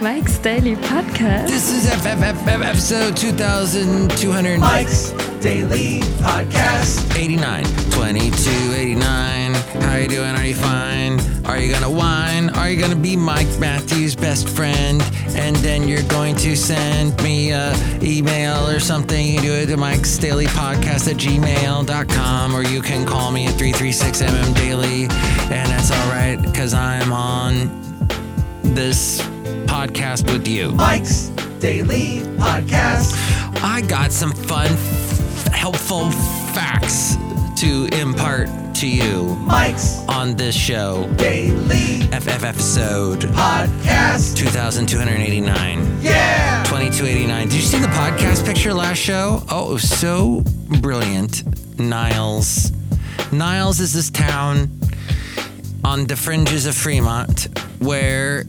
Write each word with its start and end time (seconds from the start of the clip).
Mike's 0.00 0.38
Daily 0.38 0.74
Podcast. 0.76 1.48
This 1.48 1.70
is 1.70 1.90
FFF 1.90 2.64
episode 2.64 3.14
2200. 3.14 4.58
Mike's 4.58 5.12
Daily 5.40 6.00
Podcast. 6.20 7.16
89, 7.16 7.64
22, 7.92 8.50
89. 8.74 9.54
How 9.82 9.96
you 9.96 10.08
doing? 10.08 10.34
Are 10.34 10.44
you 10.44 10.54
fine? 10.54 11.20
Are 11.46 11.58
you 11.58 11.72
gonna 11.72 11.90
whine? 11.90 12.50
Are 12.50 12.68
you 12.68 12.80
gonna 12.80 12.96
be 12.96 13.16
Mike 13.16 13.48
Matthews' 13.58 14.16
best 14.16 14.48
friend? 14.48 15.00
And 15.36 15.54
then 15.56 15.86
you're 15.86 16.02
going 16.04 16.34
to 16.36 16.56
send 16.56 17.20
me 17.22 17.52
a 17.52 17.72
email 18.02 18.68
or 18.68 18.80
something. 18.80 19.26
You 19.26 19.40
do 19.40 19.52
it 19.52 19.66
to 19.66 19.76
Mike's 19.76 20.18
Daily 20.18 20.46
Podcast 20.46 21.08
at 21.08 21.16
gmail.com 21.16 22.54
or 22.54 22.62
you 22.64 22.82
can 22.82 23.06
call 23.06 23.30
me 23.30 23.46
at 23.46 23.54
336mm 23.54 24.54
Daily. 24.56 25.02
And 25.04 25.70
that's 25.70 25.90
all 25.92 26.08
right 26.08 26.36
because 26.42 26.74
I'm 26.74 27.12
on 27.12 27.70
this 28.62 29.20
podcast 29.66 30.30
with 30.32 30.48
you. 30.48 30.72
Mike's 30.72 31.28
Daily 31.60 32.20
Podcast. 32.36 33.14
I 33.62 33.80
got 33.82 34.12
some 34.12 34.32
fun, 34.32 34.68
helpful 35.48 36.10
facts 36.52 37.16
to 37.60 37.86
impart 37.92 38.48
to 38.76 38.86
you 38.88 39.34
Mike's 39.46 39.98
on 40.08 40.36
this 40.36 40.54
show. 40.54 41.08
Daily 41.16 42.02
FF 42.12 42.44
episode 42.44 43.20
Podcast. 43.20 44.36
2289. 44.36 46.00
Yeah. 46.00 46.62
2289. 46.64 47.48
Did 47.48 47.54
you 47.54 47.60
see 47.60 47.78
the 47.78 47.86
podcast 47.88 48.44
picture 48.46 48.72
last 48.72 48.98
show? 48.98 49.42
Oh, 49.50 49.70
it 49.70 49.72
was 49.74 49.88
so 49.88 50.42
brilliant. 50.80 51.42
Niles. 51.78 52.70
Niles 53.32 53.80
is 53.80 53.92
this 53.92 54.10
town 54.10 54.70
on 55.84 56.06
the 56.06 56.16
fringes 56.16 56.66
of 56.66 56.74
Fremont 56.74 57.48
where 57.80 58.44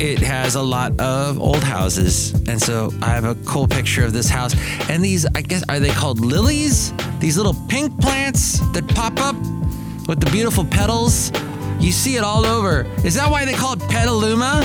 it 0.00 0.18
has 0.20 0.54
a 0.54 0.62
lot 0.62 0.98
of 1.00 1.40
old 1.40 1.62
houses. 1.62 2.32
And 2.48 2.60
so 2.60 2.92
I 3.02 3.06
have 3.06 3.24
a 3.24 3.34
cool 3.46 3.66
picture 3.66 4.04
of 4.04 4.12
this 4.12 4.28
house. 4.28 4.54
And 4.88 5.04
these, 5.04 5.26
I 5.34 5.42
guess, 5.42 5.64
are 5.68 5.80
they 5.80 5.90
called 5.90 6.20
lilies? 6.20 6.92
These 7.18 7.36
little 7.36 7.54
pink 7.68 8.00
plants 8.00 8.60
that 8.72 8.86
pop 8.88 9.18
up 9.20 9.36
with 10.06 10.20
the 10.20 10.28
beautiful 10.30 10.64
petals. 10.64 11.32
You 11.80 11.92
see 11.92 12.16
it 12.16 12.24
all 12.24 12.44
over. 12.46 12.86
Is 13.04 13.14
that 13.14 13.30
why 13.30 13.44
they 13.44 13.54
call 13.54 13.72
it 13.74 13.80
petaluma? 13.80 14.64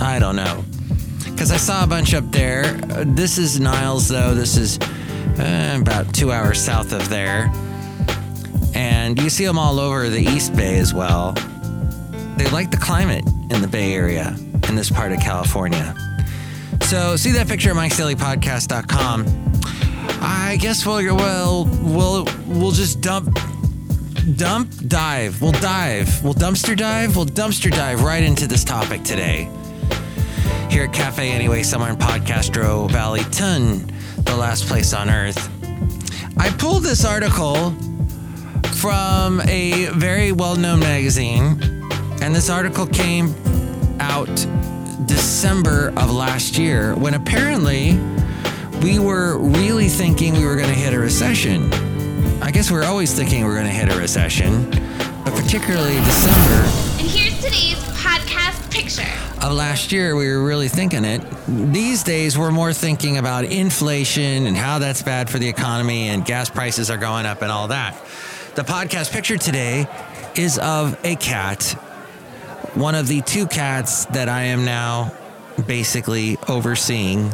I 0.00 0.18
don't 0.18 0.36
know. 0.36 0.64
Because 1.24 1.50
I 1.50 1.56
saw 1.56 1.84
a 1.84 1.86
bunch 1.86 2.14
up 2.14 2.30
there. 2.30 2.80
Uh, 2.90 3.04
This 3.06 3.38
is 3.38 3.60
Niles, 3.60 4.08
though. 4.08 4.34
This 4.34 4.56
is 4.56 4.78
uh, 5.38 5.78
about 5.80 6.14
two 6.14 6.32
hours 6.32 6.60
south 6.60 6.92
of 6.92 7.08
there. 7.08 7.52
And 8.74 9.20
you 9.20 9.28
see 9.28 9.44
them 9.44 9.58
all 9.58 9.78
over 9.78 10.08
the 10.08 10.20
East 10.20 10.56
Bay 10.56 10.78
as 10.78 10.94
well. 10.94 11.32
They 12.36 12.48
like 12.48 12.70
the 12.70 12.78
climate 12.78 13.26
in 13.50 13.60
the 13.60 13.68
Bay 13.68 13.92
Area 13.92 14.34
in 14.68 14.76
this 14.76 14.90
part 14.90 15.12
of 15.12 15.20
California. 15.20 15.94
So 16.82 17.16
see 17.16 17.32
that 17.32 17.48
picture 17.48 17.70
at 17.70 17.76
Mike'sDailyPodcast.com. 17.76 19.52
I 20.20 20.56
guess 20.60 20.84
we'll 20.86 21.02
we'll 21.16 21.64
we'll 21.82 22.26
we'll 22.46 22.70
just 22.70 23.00
dump 23.00 23.38
dump 24.36 24.70
dive. 24.88 25.40
We'll 25.40 25.52
dive. 25.52 26.22
We'll 26.22 26.34
dumpster 26.34 26.76
dive. 26.76 27.16
We'll 27.16 27.26
dumpster 27.26 27.70
dive 27.70 28.02
right 28.02 28.22
into 28.22 28.46
this 28.46 28.64
topic 28.64 29.02
today. 29.02 29.48
Here 30.70 30.84
at 30.84 30.92
Cafe 30.92 31.30
Anyway, 31.30 31.62
somewhere 31.62 31.90
in 31.90 31.96
Podcastro 31.96 32.90
Valley, 32.90 33.22
Ton, 33.30 33.86
the 34.18 34.36
last 34.36 34.66
place 34.66 34.94
on 34.94 35.10
earth. 35.10 35.50
I 36.38 36.50
pulled 36.50 36.82
this 36.82 37.04
article 37.04 37.72
from 38.74 39.40
a 39.42 39.86
very 39.94 40.32
well-known 40.32 40.80
magazine, 40.80 41.60
and 42.22 42.34
this 42.34 42.48
article 42.48 42.86
came 42.86 43.34
out 44.02 44.46
December 45.06 45.92
of 45.96 46.10
last 46.10 46.58
year 46.58 46.94
when 46.96 47.14
apparently 47.14 47.94
we 48.82 48.98
were 48.98 49.38
really 49.38 49.88
thinking 49.88 50.34
we 50.34 50.44
were 50.44 50.56
going 50.56 50.68
to 50.68 50.74
hit 50.74 50.92
a 50.92 50.98
recession. 50.98 51.72
I 52.42 52.50
guess 52.50 52.68
we're 52.70 52.84
always 52.84 53.14
thinking 53.14 53.44
we're 53.44 53.54
going 53.54 53.66
to 53.66 53.72
hit 53.72 53.88
a 53.94 53.96
recession, 53.98 54.68
but 55.24 55.32
particularly 55.34 55.94
December 55.94 56.68
And 56.98 57.08
here's 57.08 57.36
today's 57.36 57.78
podcast 57.94 58.70
picture. 58.72 59.46
of 59.46 59.52
last 59.52 59.92
year, 59.92 60.16
we 60.16 60.28
were 60.28 60.44
really 60.44 60.68
thinking 60.68 61.04
it. 61.04 61.22
These 61.46 62.02
days, 62.02 62.36
we're 62.36 62.50
more 62.50 62.72
thinking 62.72 63.18
about 63.18 63.44
inflation 63.44 64.46
and 64.48 64.56
how 64.56 64.80
that's 64.80 65.02
bad 65.02 65.30
for 65.30 65.38
the 65.38 65.48
economy 65.48 66.08
and 66.08 66.24
gas 66.24 66.50
prices 66.50 66.90
are 66.90 66.98
going 66.98 67.24
up 67.24 67.40
and 67.42 67.52
all 67.52 67.68
that. 67.68 67.94
The 68.56 68.62
podcast 68.62 69.12
picture 69.12 69.38
today 69.38 69.86
is 70.34 70.58
of 70.58 70.98
a 71.04 71.14
cat, 71.16 71.76
one 72.74 72.94
of 72.94 73.08
the 73.08 73.20
two 73.22 73.46
cats 73.46 74.06
that 74.06 74.28
I 74.28 74.44
am 74.44 74.64
now 74.64 75.12
basically 75.66 76.38
overseeing. 76.48 77.32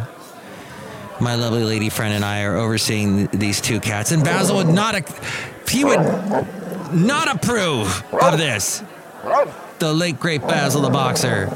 My 1.20 1.34
lovely 1.34 1.64
lady 1.64 1.88
friend 1.88 2.14
and 2.14 2.24
I 2.24 2.42
are 2.42 2.56
overseeing 2.56 3.26
these 3.28 3.60
two 3.60 3.80
cats, 3.80 4.12
and 4.12 4.22
Basil 4.22 4.56
would 4.56 4.68
not, 4.68 4.94
he 5.68 5.84
would 5.84 6.00
not 6.92 7.34
approve 7.34 8.04
of 8.12 8.38
this 8.38 8.82
the 9.78 9.92
late 9.92 10.18
great 10.18 10.40
Basil 10.42 10.82
the 10.82 10.90
boxer. 10.90 11.48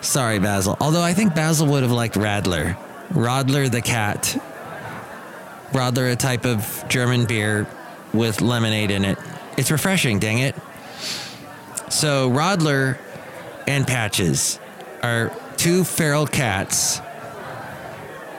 Sorry, 0.00 0.38
Basil. 0.38 0.76
Although 0.80 1.02
I 1.02 1.14
think 1.14 1.34
Basil 1.34 1.66
would 1.68 1.82
have 1.82 1.92
liked 1.92 2.14
Radler. 2.14 2.76
Rodler 3.10 3.70
the 3.70 3.82
cat. 3.82 4.40
Rodler, 5.72 6.12
a 6.12 6.16
type 6.16 6.44
of 6.44 6.84
German 6.88 7.26
beer 7.26 7.66
with 8.12 8.40
lemonade 8.40 8.90
in 8.90 9.04
it. 9.04 9.18
It's 9.56 9.70
refreshing, 9.70 10.18
dang 10.18 10.38
it. 10.38 10.54
So, 11.90 12.30
Rodler 12.30 12.98
and 13.66 13.86
Patches 13.86 14.58
are 15.02 15.32
two 15.56 15.84
feral 15.84 16.26
cats 16.26 17.00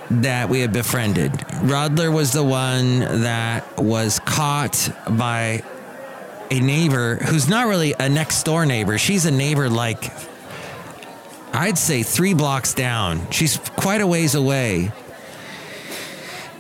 that 0.09 0.50
we 0.50 0.62
have 0.62 0.73
befriended. 0.73 1.31
Rodler 1.31 2.13
was 2.13 2.34
the 2.34 2.44
one 2.44 3.00
that 3.00 3.78
was 3.78 4.19
caught 4.19 4.90
by 5.09 5.63
a 6.50 6.59
neighbor 6.59 7.16
who's 7.16 7.47
not 7.47 7.67
really 7.67 7.94
a 8.00 8.09
next 8.09 8.44
door 8.44 8.66
neighbor. 8.66 8.97
She's 8.97 9.25
a 9.25 9.31
neighbor 9.31 9.69
like 9.69 10.11
I'd 11.53 11.78
say 11.78 12.03
three 12.03 12.34
blocks 12.34 12.73
down. 12.73 13.29
She's 13.31 13.57
quite 13.57 14.01
a 14.01 14.07
ways 14.07 14.35
away. 14.35 14.91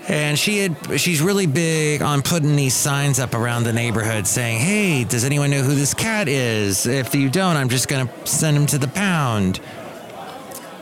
And 0.07 0.37
she 0.37 0.59
had 0.59 0.99
she's 0.99 1.21
really 1.21 1.45
big 1.45 2.01
on 2.01 2.21
putting 2.21 2.55
these 2.55 2.73
signs 2.73 3.19
up 3.19 3.33
around 3.35 3.63
the 3.63 3.73
neighborhood 3.73 4.25
saying, 4.25 4.59
Hey, 4.59 5.03
does 5.03 5.23
anyone 5.23 5.51
know 5.51 5.61
who 5.61 5.75
this 5.75 5.93
cat 5.93 6.27
is? 6.27 6.85
If 6.85 7.13
you 7.13 7.29
don't, 7.29 7.55
I'm 7.55 7.69
just 7.69 7.87
gonna 7.87 8.09
send 8.25 8.57
him 8.57 8.65
to 8.67 8.77
the 8.77 8.87
pound. 8.87 9.59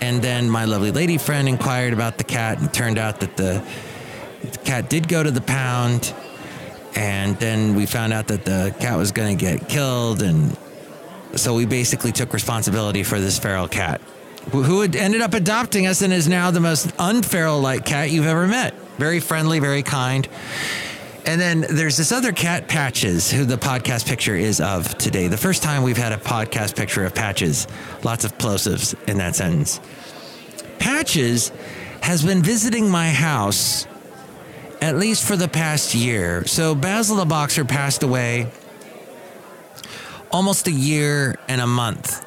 And 0.02 0.22
then 0.22 0.50
my 0.50 0.66
lovely 0.66 0.92
lady 0.92 1.18
friend 1.18 1.50
inquired 1.50 1.92
about 1.92 2.18
the 2.18 2.24
cat, 2.24 2.60
and 2.60 2.74
turned 2.74 2.98
out 2.98 3.20
that 3.20 3.36
the, 3.36 3.62
the 4.42 4.58
cat 4.60 4.90
did 4.90 5.10
go 5.10 5.22
to 5.22 5.32
the 5.32 5.42
pound 5.42 6.14
and 6.96 7.38
then 7.38 7.76
we 7.76 7.86
found 7.86 8.14
out 8.14 8.28
that 8.28 8.46
the 8.46 8.76
cat 8.80 8.98
was 8.98 9.12
going 9.12 9.38
to 9.38 9.46
get 9.46 9.70
killed 9.70 10.22
and 10.22 10.58
so 11.36 11.54
we 11.54 11.66
basically 11.66 12.12
took 12.12 12.34
responsibility 12.34 13.04
for 13.04 13.20
this 13.20 13.38
feral 13.38 13.68
cat 13.68 14.02
who 14.52 14.64
who 14.64 14.82
had 14.82 14.96
ended 14.96 15.22
up 15.22 15.34
adopting 15.34 15.86
us 15.86 16.02
and 16.02 16.12
is 16.12 16.28
now 16.28 16.50
the 16.52 16.60
most 16.60 16.88
unferal 16.98 17.62
like 17.62 17.86
cat 17.86 18.10
you've 18.10 18.26
ever 18.26 18.48
met 18.48 18.74
very 19.00 19.20
friendly 19.20 19.60
very 19.60 19.84
kind 19.84 20.28
and 21.26 21.40
then 21.40 21.62
there's 21.70 21.98
this 21.98 22.12
other 22.12 22.32
cat 22.32 22.68
patches 22.68 23.32
who 23.32 23.46
the 23.46 23.58
podcast 23.58 24.08
picture 24.08 24.36
is 24.36 24.62
of 24.62 24.98
today 24.98 25.28
the 25.28 25.38
first 25.38 25.64
time 25.64 25.84
we've 25.84 25.98
had 25.98 26.12
a 26.12 26.18
podcast 26.18 26.76
picture 26.76 27.06
of 27.06 27.16
patches 27.16 27.68
lots 28.04 28.24
of 28.24 28.38
plosives 28.38 28.96
in 29.08 29.18
that 29.18 29.36
sentence 29.36 29.80
patches 30.78 31.52
has 32.02 32.24
been 32.24 32.42
visiting 32.42 32.90
my 32.90 33.10
house 33.10 33.88
at 34.82 34.98
least 34.98 35.28
for 35.28 35.36
the 35.36 35.48
past 35.48 35.94
year. 35.94 36.46
So 36.46 36.76
Basil 36.76 37.18
the 37.18 37.26
Boxer 37.26 37.66
passed 37.66 38.04
away 38.04 38.52
almost 40.32 40.68
a 40.68 40.72
year 40.72 41.36
and 41.48 41.60
a 41.60 41.68
month 41.68 42.24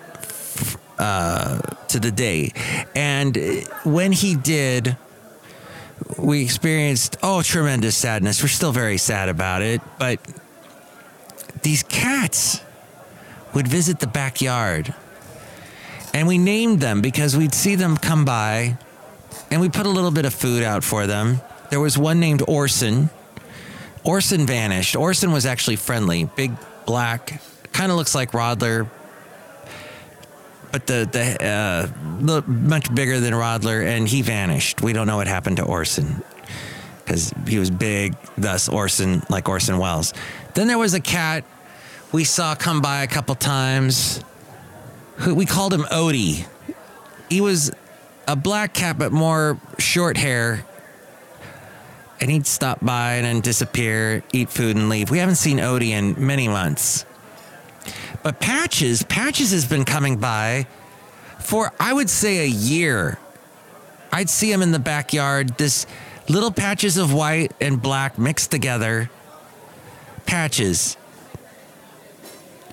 uh, 0.99 1.61
to 1.89 2.01
the 2.01 2.11
day. 2.11 2.53
And 2.95 3.37
when 3.85 4.13
he 4.13 4.35
did, 4.35 4.97
we 6.19 6.43
experienced, 6.43 7.17
oh, 7.23 7.43
tremendous 7.43 7.97
sadness. 7.97 8.43
We're 8.43 8.49
still 8.49 8.73
very 8.73 8.99
sad 8.99 9.29
about 9.29 9.63
it. 9.63 9.81
But 9.99 10.21
these 11.63 11.83
cats 11.83 12.61
would 13.55 13.69
visit 13.69 14.01
the 14.01 14.07
backyard. 14.07 14.95
And 16.15 16.29
we 16.29 16.39
named 16.39 16.81
them 16.81 17.01
because 17.01 17.37
we'd 17.37 17.55
see 17.55 17.75
them 17.75 17.97
come 17.97 18.25
by 18.25 18.77
and 19.51 19.61
we 19.61 19.69
put 19.69 19.87
a 19.87 19.91
little 19.91 20.11
bit 20.11 20.25
of 20.25 20.35
food 20.35 20.63
out 20.63 20.85
for 20.85 21.07
them. 21.07 21.41
There 21.71 21.81
was 21.81 21.97
one 21.97 22.21
named 22.21 22.43
Orson. 22.47 23.11
Orson 24.05 24.47
vanished. 24.47 24.97
Orson 24.97 25.33
was 25.33 25.47
actually 25.47 25.77
friendly, 25.77 26.25
big, 26.25 26.53
black, 26.87 27.41
kind 27.73 27.91
of 27.91 27.97
looks 27.97 28.15
like 28.15 28.33
Rodler, 28.33 28.89
but 30.73 30.87
the 30.87 31.09
the 31.11 31.47
uh, 31.47 32.43
much 32.47 32.93
bigger 32.95 33.21
than 33.21 33.35
Rodler, 33.35 33.85
and 33.85 34.09
he 34.09 34.23
vanished. 34.23 34.83
We 34.83 34.93
don't 34.93 35.07
know 35.07 35.17
what 35.17 35.29
happened 35.29 35.59
to 35.59 35.65
Orson 35.65 36.23
because 37.05 37.33
he 37.47 37.59
was 37.59 37.71
big, 37.71 38.17
thus 38.39 38.69
Orson, 38.69 39.23
like 39.29 39.49
Orson 39.49 39.79
Welles. 39.79 40.15
Then 40.55 40.67
there 40.67 40.79
was 40.79 40.95
a 40.95 41.01
cat 41.01 41.45
we 42.13 42.25
saw 42.25 42.55
come 42.55 42.81
by 42.81 43.03
a 43.03 43.07
couple 43.07 43.35
times. 43.35 44.23
Who 45.17 45.35
we 45.35 45.47
called 45.47 45.73
him 45.73 45.83
Odie. 45.85 46.47
He 47.29 47.41
was 47.41 47.71
a 48.29 48.37
black 48.37 48.75
cat, 48.75 48.99
but 48.99 49.13
more 49.13 49.59
short 49.79 50.17
hair. 50.17 50.65
And 52.21 52.31
he'd 52.31 52.47
stop 52.47 52.79
by 52.85 53.15
and 53.15 53.25
then 53.25 53.41
disappear, 53.41 54.23
eat 54.33 54.51
food, 54.51 54.77
and 54.77 54.89
leave. 54.89 55.11
We 55.11 55.19
haven't 55.19 55.37
seen 55.37 55.59
Odie 55.59 55.91
in 55.91 56.15
many 56.25 56.49
months. 56.49 57.05
But 58.23 58.41
Patches, 58.41 59.03
Patches 59.03 59.51
has 59.53 59.65
been 59.65 59.85
coming 59.85 60.17
by 60.17 60.67
for, 61.41 61.73
I 61.81 61.93
would 61.93 62.09
say, 62.09 62.39
a 62.39 62.49
year. 62.49 63.19
I'd 64.13 64.31
see 64.31 64.53
him 64.53 64.63
in 64.63 64.73
the 64.73 64.79
backyard, 64.79 65.57
this 65.59 65.87
little 66.29 66.53
patches 66.53 66.97
of 66.99 67.13
white 67.13 67.53
and 67.61 67.81
black 67.81 68.19
mixed 68.19 68.51
together. 68.51 69.11
Patches. 70.27 70.97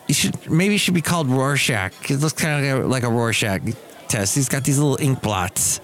You 0.08 0.14
should 0.14 0.50
maybe 0.50 0.78
should 0.78 0.94
be 0.94 1.02
called 1.02 1.28
Rorschach. 1.28 2.12
It 2.12 2.18
looks 2.18 2.34
kind 2.34 2.66
of 2.66 2.74
like 2.76 2.84
a, 2.84 2.88
like 2.88 3.04
a 3.04 3.10
Rorschach 3.10 3.62
test. 4.08 4.36
He's 4.36 4.50
got 4.50 4.64
these 4.64 4.78
little 4.78 4.98
ink 5.00 5.22
blots. 5.22 5.80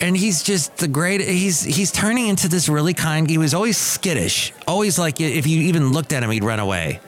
And 0.00 0.16
he's 0.16 0.42
just 0.42 0.76
the 0.78 0.88
great. 0.88 1.20
He's 1.20 1.62
he's 1.62 1.92
turning 1.92 2.26
into 2.26 2.48
this 2.48 2.68
really 2.68 2.94
kind. 2.94 3.30
He 3.30 3.38
was 3.38 3.54
always 3.54 3.78
skittish, 3.78 4.52
always 4.66 4.98
like 4.98 5.20
if 5.20 5.46
you 5.46 5.62
even 5.62 5.92
looked 5.92 6.12
at 6.12 6.24
him, 6.24 6.30
he'd 6.30 6.42
run 6.42 6.58
away. 6.58 7.00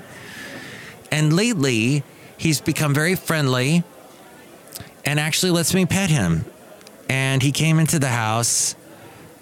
And 1.15 1.33
lately, 1.33 2.03
he's 2.37 2.61
become 2.61 2.93
very 2.93 3.15
friendly, 3.15 3.85
and 5.05 5.21
actually 5.21 5.53
lets 5.53 5.73
me 5.73 5.87
pet 5.87 6.11
him. 6.11 6.45
And 7.09 7.41
he 7.41 7.53
came 7.53 7.79
into 7.79 8.01
the 8.01 8.09
house. 8.09 8.75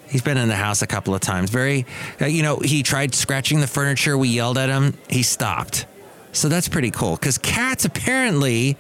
He's 0.07 0.21
been 0.21 0.37
in 0.37 0.51
the 0.51 0.55
house 0.55 0.83
a 0.83 0.87
couple 0.87 1.15
of 1.15 1.23
times. 1.23 1.49
Very, 1.49 1.87
uh, 2.21 2.27
you 2.27 2.43
know, 2.43 2.59
he 2.59 2.83
tried 2.83 3.15
scratching 3.15 3.61
the 3.61 3.67
furniture. 3.67 4.19
We 4.19 4.29
yelled 4.29 4.59
at 4.59 4.69
him. 4.69 4.99
He 5.09 5.23
stopped. 5.23 5.87
So 6.33 6.51
that's 6.51 6.69
pretty 6.69 6.91
cool 6.91 7.17
because 7.17 7.39
cats 7.39 7.87
apparently 7.87 8.77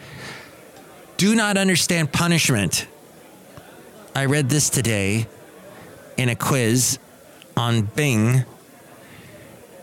do 1.16 1.34
not 1.34 1.56
understand 1.56 2.12
punishment. 2.12 2.86
I 4.14 4.26
read 4.26 4.50
this 4.50 4.68
today 4.68 5.28
in 6.18 6.28
a 6.28 6.36
quiz 6.36 6.98
on 7.56 7.84
Bing. 7.96 8.44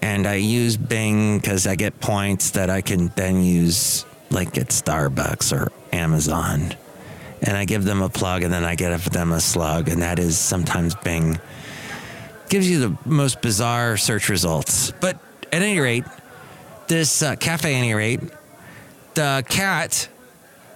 And 0.01 0.25
I 0.25 0.35
use 0.35 0.77
Bing 0.77 1.39
because 1.39 1.67
I 1.67 1.75
get 1.75 1.99
points 1.99 2.51
that 2.51 2.69
I 2.69 2.81
can 2.81 3.09
then 3.15 3.43
use 3.43 4.05
like 4.29 4.57
at 4.57 4.67
Starbucks 4.67 5.51
or 5.55 5.71
Amazon. 5.91 6.75
And 7.41 7.55
I 7.55 7.65
give 7.65 7.83
them 7.83 8.01
a 8.01 8.09
plug 8.09 8.43
and 8.43 8.53
then 8.53 8.63
I 8.63 8.75
get 8.75 8.97
them 9.11 9.31
a 9.31 9.39
slug. 9.39 9.89
And 9.89 10.01
that 10.01 10.19
is 10.19 10.37
sometimes 10.37 10.95
Bing. 10.95 11.39
Gives 12.49 12.69
you 12.69 12.79
the 12.79 12.97
most 13.05 13.41
bizarre 13.41 13.97
search 13.97 14.29
results. 14.29 14.91
But 14.91 15.17
at 15.51 15.61
any 15.61 15.79
rate, 15.79 16.05
this 16.87 17.21
uh, 17.21 17.35
cafe, 17.35 17.75
any 17.75 17.93
rate, 17.93 18.21
the 19.13 19.43
cat 19.47 20.09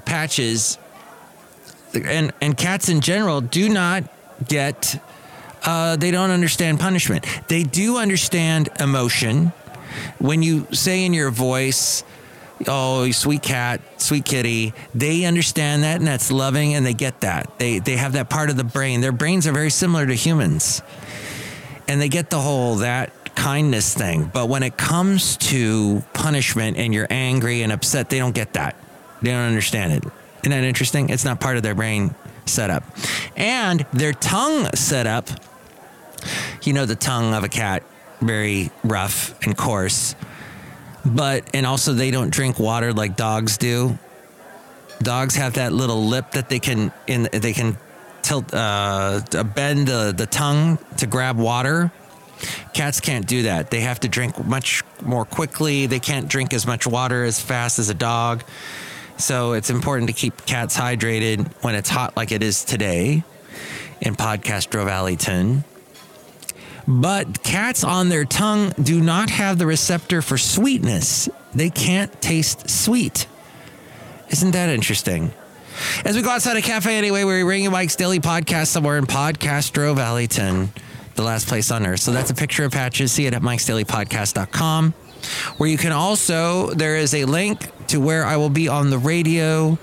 patches 0.06 0.78
and 1.94 2.34
and 2.42 2.58
cats 2.58 2.90
in 2.90 3.02
general 3.02 3.42
do 3.42 3.70
not 3.70 4.04
get 4.48 5.02
uh, 5.66 5.96
they 5.96 6.12
don't 6.12 6.32
understand 6.32 6.80
punishment. 6.80 7.26
They 7.48 7.64
do 7.64 7.98
understand 7.98 8.70
emotion. 8.80 9.54
When 10.20 10.42
you 10.44 10.68
say 10.72 11.06
in 11.06 11.14
your 11.14 11.32
voice, 11.32 12.04
"Oh, 12.68 13.10
sweet 13.12 13.42
cat, 13.42 13.82
sweet 13.98 14.26
kitty," 14.26 14.74
they 14.96 15.26
understand 15.26 15.84
that, 15.84 15.98
and 15.98 16.08
that's 16.08 16.32
loving, 16.32 16.74
and 16.74 16.86
they 16.86 16.94
get 16.94 17.22
that. 17.22 17.60
They 17.60 17.80
they 17.80 17.98
have 17.98 18.14
that 18.14 18.30
part 18.30 18.50
of 18.50 18.58
the 18.58 18.64
brain. 18.64 19.02
Their 19.02 19.12
brains 19.12 19.48
are 19.48 19.54
very 19.54 19.70
similar 19.70 20.06
to 20.06 20.14
humans, 20.14 20.82
and 21.88 22.02
they 22.02 22.10
get 22.10 22.30
the 22.30 22.40
whole 22.40 22.76
that 22.78 23.12
kindness 23.36 23.94
thing. 23.94 24.30
But 24.34 24.48
when 24.48 24.64
it 24.64 24.78
comes 24.78 25.38
to 25.38 26.04
punishment 26.14 26.78
and 26.78 26.94
you're 26.94 27.08
angry 27.10 27.62
and 27.62 27.72
upset, 27.72 28.10
they 28.10 28.20
don't 28.20 28.36
get 28.36 28.54
that. 28.54 28.76
They 29.22 29.32
don't 29.32 29.48
understand 29.48 29.94
it. 29.94 30.04
Isn't 30.44 30.52
that 30.52 30.64
interesting? 30.64 31.10
It's 31.10 31.26
not 31.26 31.40
part 31.40 31.58
of 31.58 31.64
their 31.64 31.76
brain 31.76 32.14
setup. 32.46 32.84
And 33.36 33.86
their 33.94 34.14
tongue 34.14 34.68
setup, 34.76 35.30
you 36.64 36.74
know, 36.74 36.86
the 36.86 36.96
tongue 36.96 37.34
of 37.34 37.44
a 37.44 37.50
cat, 37.50 37.84
very 38.22 38.72
rough 38.84 39.40
and 39.44 39.58
coarse. 39.58 40.16
But, 41.06 41.50
and 41.54 41.66
also 41.66 41.94
they 41.94 42.12
don't 42.12 42.30
drink 42.30 42.60
water 42.60 42.94
like 42.94 43.16
dogs 43.16 43.58
do. 43.58 43.98
Dogs 45.02 45.36
have 45.36 45.54
that 45.54 45.74
little 45.74 46.06
lip 46.06 46.32
that 46.32 46.50
they 46.50 46.60
can, 46.60 46.92
in, 47.08 47.28
they 47.32 47.54
can 47.54 47.78
tilt, 48.22 48.54
uh, 48.54 49.22
bend 49.56 49.88
the, 49.88 50.14
the 50.16 50.26
tongue 50.26 50.78
to 50.98 51.08
grab 51.08 51.38
water. 51.38 51.92
Cats 52.74 53.00
can't 53.00 53.28
do 53.28 53.44
that. 53.44 53.70
They 53.70 53.82
have 53.82 54.00
to 54.02 54.08
drink 54.08 54.44
much 54.46 54.84
more 55.02 55.26
quickly. 55.26 55.86
They 55.86 56.00
can't 56.00 56.28
drink 56.28 56.54
as 56.54 56.66
much 56.66 56.88
water 56.88 57.24
as 57.24 57.40
fast 57.40 57.80
as 57.80 57.90
a 57.90 57.94
dog. 57.94 58.44
So 59.18 59.54
it's 59.54 59.70
important 59.70 60.08
to 60.08 60.14
keep 60.14 60.46
cats 60.46 60.78
hydrated 60.78 61.52
when 61.64 61.76
it's 61.76 61.90
hot 61.90 62.18
like 62.18 62.32
it 62.32 62.42
is 62.42 62.64
today 62.66 63.24
in 64.02 64.16
Podcastro 64.16 64.86
Valleyton. 64.86 65.64
But 66.88 67.44
cats 67.44 67.84
on 67.84 68.10
their 68.10 68.26
tongue 68.26 68.74
do 68.82 69.02
not 69.02 69.30
have 69.30 69.58
the 69.58 69.66
receptor 69.66 70.22
for 70.22 70.38
sweetness. 70.38 71.30
They 71.54 71.70
can't 71.70 72.22
taste 72.22 72.70
sweet. 72.70 73.28
Isn't 74.30 74.52
that 74.52 74.70
interesting? 74.70 75.32
As 76.06 76.16
we 76.16 76.22
go 76.22 76.30
outside 76.30 76.58
a 76.58 76.62
cafe 76.62 76.98
anyway, 76.98 77.24
we're 77.24 77.46
bringing 77.46 77.72
Mike's 77.72 77.96
Daily 77.96 78.20
Podcast 78.20 78.68
somewhere 78.68 78.98
in 78.98 79.06
Podcastro 79.06 79.96
Valleyton, 79.96 80.72
the 81.16 81.24
last 81.24 81.48
place 81.48 81.72
on 81.72 81.86
earth. 81.86 82.02
So 82.02 82.12
that's 82.12 82.30
a 82.30 82.36
picture 82.36 82.66
of 82.66 82.72
Patches. 82.72 83.12
See 83.12 83.26
it 83.26 83.34
at 83.34 83.42
mikesdailypodcast.com 83.42 84.94
where 85.58 85.70
you 85.70 85.78
can 85.78 85.92
also, 85.92 86.70
there 86.72 86.98
is 86.98 87.14
a 87.14 87.26
link 87.26 87.70
to 87.88 88.00
where 88.00 88.26
I 88.26 88.38
will 88.38 88.50
be 88.50 88.68
on 88.68 88.90
the 88.90 88.98
radio 88.98 89.78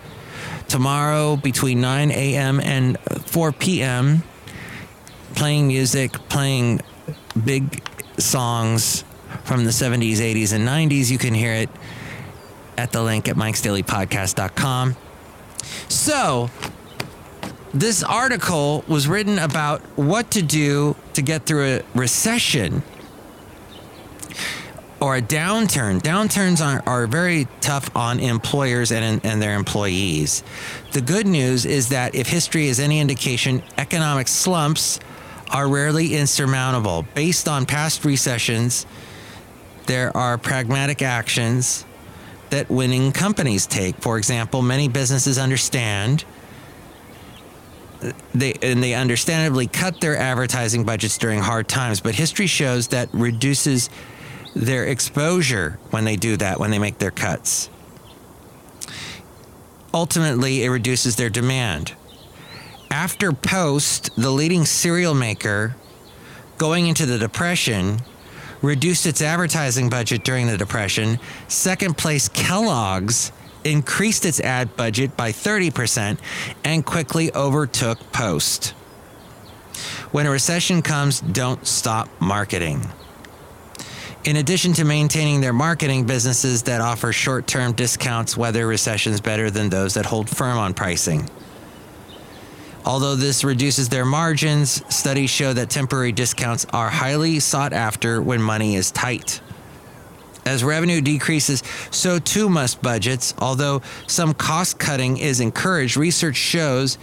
tomorrow 0.68 1.36
between 1.36 1.80
9 1.80 2.10
a.m. 2.10 2.60
and 2.60 2.98
4 3.00 3.52
p.m. 3.52 4.22
playing 5.34 5.68
music, 5.68 6.12
playing 6.28 6.80
big 7.44 7.82
songs 8.18 9.04
from 9.44 9.64
the 9.64 9.70
70s, 9.70 10.16
80s, 10.16 10.52
and 10.52 10.66
90s. 10.66 11.10
You 11.10 11.18
can 11.18 11.34
hear 11.34 11.52
it 11.52 11.70
at 12.76 12.92
the 12.92 13.02
link 13.02 13.28
at 13.28 13.36
mikesdailypodcast.com. 13.36 14.96
So, 15.88 16.50
this 17.72 18.02
article 18.02 18.84
was 18.88 19.06
written 19.06 19.38
about 19.38 19.80
what 19.96 20.30
to 20.32 20.42
do 20.42 20.96
to 21.14 21.22
get 21.22 21.46
through 21.46 21.66
a 21.66 21.82
recession 21.94 22.82
or 25.00 25.16
a 25.16 25.22
downturn. 25.22 26.00
Downturns 26.00 26.64
are, 26.64 26.82
are 26.86 27.06
very 27.06 27.48
tough 27.60 27.94
on 27.96 28.20
employers 28.20 28.92
and, 28.92 29.24
and 29.24 29.40
their 29.40 29.54
employees. 29.54 30.42
The 30.92 31.00
good 31.00 31.26
news 31.26 31.64
is 31.64 31.88
that 31.88 32.14
if 32.14 32.28
history 32.28 32.66
is 32.66 32.80
any 32.80 33.00
indication, 33.00 33.62
economic 33.78 34.28
slumps 34.28 35.00
are 35.50 35.68
rarely 35.68 36.14
insurmountable. 36.14 37.04
Based 37.14 37.48
on 37.48 37.66
past 37.66 38.04
recessions, 38.04 38.86
there 39.86 40.16
are 40.16 40.38
pragmatic 40.38 41.02
actions 41.02 41.84
that 42.50 42.70
winning 42.70 43.12
companies 43.12 43.66
take. 43.66 43.96
For 43.96 44.18
example, 44.18 44.62
many 44.62 44.88
businesses 44.88 45.38
understand 45.38 46.24
they 48.34 48.54
and 48.62 48.82
they 48.82 48.94
understandably 48.94 49.66
cut 49.66 50.00
their 50.00 50.16
advertising 50.16 50.84
budgets 50.84 51.18
during 51.18 51.40
hard 51.40 51.68
times, 51.68 52.00
but 52.00 52.14
history 52.14 52.46
shows 52.46 52.88
that 52.88 53.08
reduces 53.12 53.90
their 54.54 54.84
exposure 54.84 55.78
when 55.90 56.04
they 56.04 56.16
do 56.16 56.36
that, 56.36 56.58
when 56.58 56.70
they 56.70 56.78
make 56.78 56.98
their 56.98 57.10
cuts. 57.10 57.68
Ultimately, 59.92 60.64
it 60.64 60.68
reduces 60.68 61.16
their 61.16 61.30
demand. 61.30 61.94
After 62.90 63.32
Post, 63.32 64.10
the 64.16 64.30
leading 64.30 64.64
cereal 64.64 65.14
maker, 65.14 65.76
going 66.58 66.88
into 66.88 67.06
the 67.06 67.18
Depression, 67.18 68.00
reduced 68.62 69.06
its 69.06 69.22
advertising 69.22 69.88
budget 69.88 70.24
during 70.24 70.48
the 70.48 70.58
Depression. 70.58 71.20
Second 71.46 71.96
place, 71.96 72.28
Kellogg's 72.28 73.30
increased 73.62 74.26
its 74.26 74.40
ad 74.40 74.76
budget 74.76 75.16
by 75.16 75.30
30% 75.30 76.18
and 76.64 76.84
quickly 76.84 77.32
overtook 77.32 77.98
Post. 78.12 78.70
When 80.10 80.26
a 80.26 80.30
recession 80.30 80.82
comes, 80.82 81.20
don't 81.20 81.64
stop 81.66 82.08
marketing. 82.20 82.88
In 84.24 84.36
addition 84.36 84.72
to 84.74 84.84
maintaining 84.84 85.40
their 85.40 85.52
marketing 85.52 86.06
businesses 86.06 86.64
that 86.64 86.80
offer 86.80 87.12
short 87.12 87.46
term 87.46 87.72
discounts, 87.72 88.36
weather 88.36 88.66
recessions 88.66 89.20
better 89.20 89.48
than 89.48 89.70
those 89.70 89.94
that 89.94 90.06
hold 90.06 90.28
firm 90.28 90.58
on 90.58 90.74
pricing. 90.74 91.30
Although 92.84 93.16
this 93.16 93.44
reduces 93.44 93.88
their 93.88 94.04
margins, 94.04 94.82
studies 94.94 95.30
show 95.30 95.52
that 95.52 95.70
temporary 95.70 96.12
discounts 96.12 96.66
are 96.72 96.88
highly 96.88 97.40
sought 97.40 97.72
after 97.72 98.22
when 98.22 98.40
money 98.40 98.74
is 98.74 98.90
tight. 98.90 99.40
As 100.46 100.64
revenue 100.64 101.00
decreases, 101.00 101.62
so 101.90 102.18
too 102.18 102.48
must 102.48 102.80
budgets. 102.82 103.34
Although 103.38 103.82
some 104.06 104.32
cost 104.32 104.78
cutting 104.78 105.18
is 105.18 105.40
encouraged, 105.40 105.96
research 105.96 106.36
shows 106.36 106.96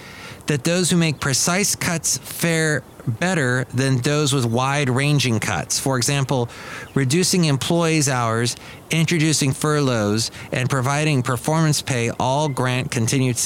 that 0.47 0.63
those 0.63 0.89
who 0.89 0.97
make 0.97 1.19
precise 1.19 1.75
cuts 1.75 2.17
fare 2.17 2.83
better 3.07 3.65
than 3.73 3.97
those 3.97 4.33
with 4.33 4.45
wide 4.45 4.89
ranging 4.89 5.39
cuts. 5.39 5.79
For 5.79 5.97
example, 5.97 6.49
reducing 6.93 7.45
employees' 7.45 8.09
hours, 8.09 8.55
introducing 8.91 9.53
furloughs, 9.53 10.31
and 10.51 10.69
providing 10.69 11.23
performance 11.23 11.81
pay 11.81 12.09
all 12.11 12.49
grant 12.49 12.91
continued 12.91 13.37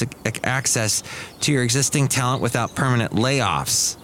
access 0.43 1.03
to 1.41 1.51
your 1.51 1.63
existing 1.63 2.07
talent 2.07 2.41
without 2.41 2.75
permanent 2.75 3.13
layoffs. 3.13 3.97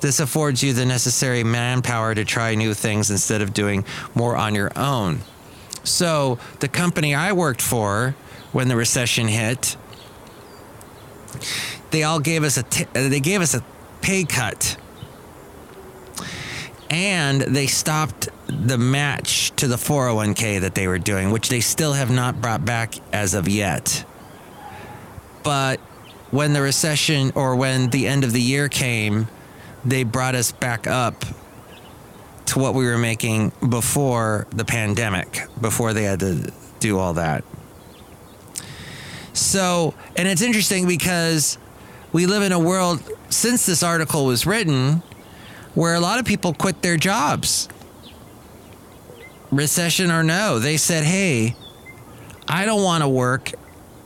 This 0.00 0.20
affords 0.20 0.62
you 0.62 0.72
the 0.72 0.86
necessary 0.86 1.42
manpower 1.42 2.14
to 2.14 2.24
try 2.24 2.54
new 2.54 2.74
things 2.74 3.10
instead 3.10 3.42
of 3.42 3.54
doing 3.54 3.84
more 4.14 4.36
on 4.36 4.54
your 4.54 4.70
own. 4.76 5.20
So, 5.84 6.38
the 6.60 6.68
company 6.68 7.14
I 7.14 7.32
worked 7.32 7.62
for 7.62 8.14
when 8.52 8.68
the 8.68 8.76
recession 8.76 9.28
hit, 9.28 9.76
they 11.90 12.02
all 12.02 12.20
gave 12.20 12.42
us 12.42 12.56
a 12.56 12.62
t- 12.62 12.86
they 12.92 13.20
gave 13.20 13.40
us 13.40 13.54
a 13.54 13.64
pay 14.06 14.22
cut. 14.22 14.76
And 16.88 17.40
they 17.40 17.66
stopped 17.66 18.28
the 18.46 18.78
match 18.78 19.50
to 19.56 19.66
the 19.66 19.74
401k 19.74 20.60
that 20.60 20.76
they 20.76 20.86
were 20.86 21.00
doing, 21.00 21.32
which 21.32 21.48
they 21.48 21.58
still 21.58 21.92
have 21.92 22.08
not 22.08 22.40
brought 22.40 22.64
back 22.64 22.94
as 23.12 23.34
of 23.34 23.48
yet. 23.48 24.04
But 25.42 25.80
when 26.30 26.52
the 26.52 26.62
recession 26.62 27.32
or 27.34 27.56
when 27.56 27.90
the 27.90 28.06
end 28.06 28.22
of 28.22 28.32
the 28.32 28.40
year 28.40 28.68
came, 28.68 29.26
they 29.84 30.04
brought 30.04 30.36
us 30.36 30.52
back 30.52 30.86
up 30.86 31.24
to 32.46 32.60
what 32.60 32.74
we 32.74 32.86
were 32.86 32.98
making 32.98 33.50
before 33.68 34.46
the 34.50 34.64
pandemic, 34.64 35.48
before 35.60 35.92
they 35.92 36.04
had 36.04 36.20
to 36.20 36.52
do 36.78 36.96
all 36.96 37.14
that. 37.14 37.42
So, 39.32 39.94
and 40.14 40.28
it's 40.28 40.42
interesting 40.42 40.86
because 40.86 41.58
we 42.12 42.26
live 42.26 42.44
in 42.44 42.52
a 42.52 42.58
world 42.60 43.02
since 43.28 43.66
this 43.66 43.82
article 43.82 44.24
was 44.24 44.46
written 44.46 45.02
where 45.74 45.94
a 45.94 46.00
lot 46.00 46.18
of 46.18 46.24
people 46.24 46.54
quit 46.54 46.82
their 46.82 46.96
jobs. 46.96 47.68
Recession 49.50 50.10
or 50.10 50.22
no, 50.22 50.58
they 50.58 50.76
said, 50.76 51.04
hey, 51.04 51.54
I 52.48 52.64
don't 52.64 52.82
want 52.82 53.02
to 53.02 53.08
work 53.08 53.52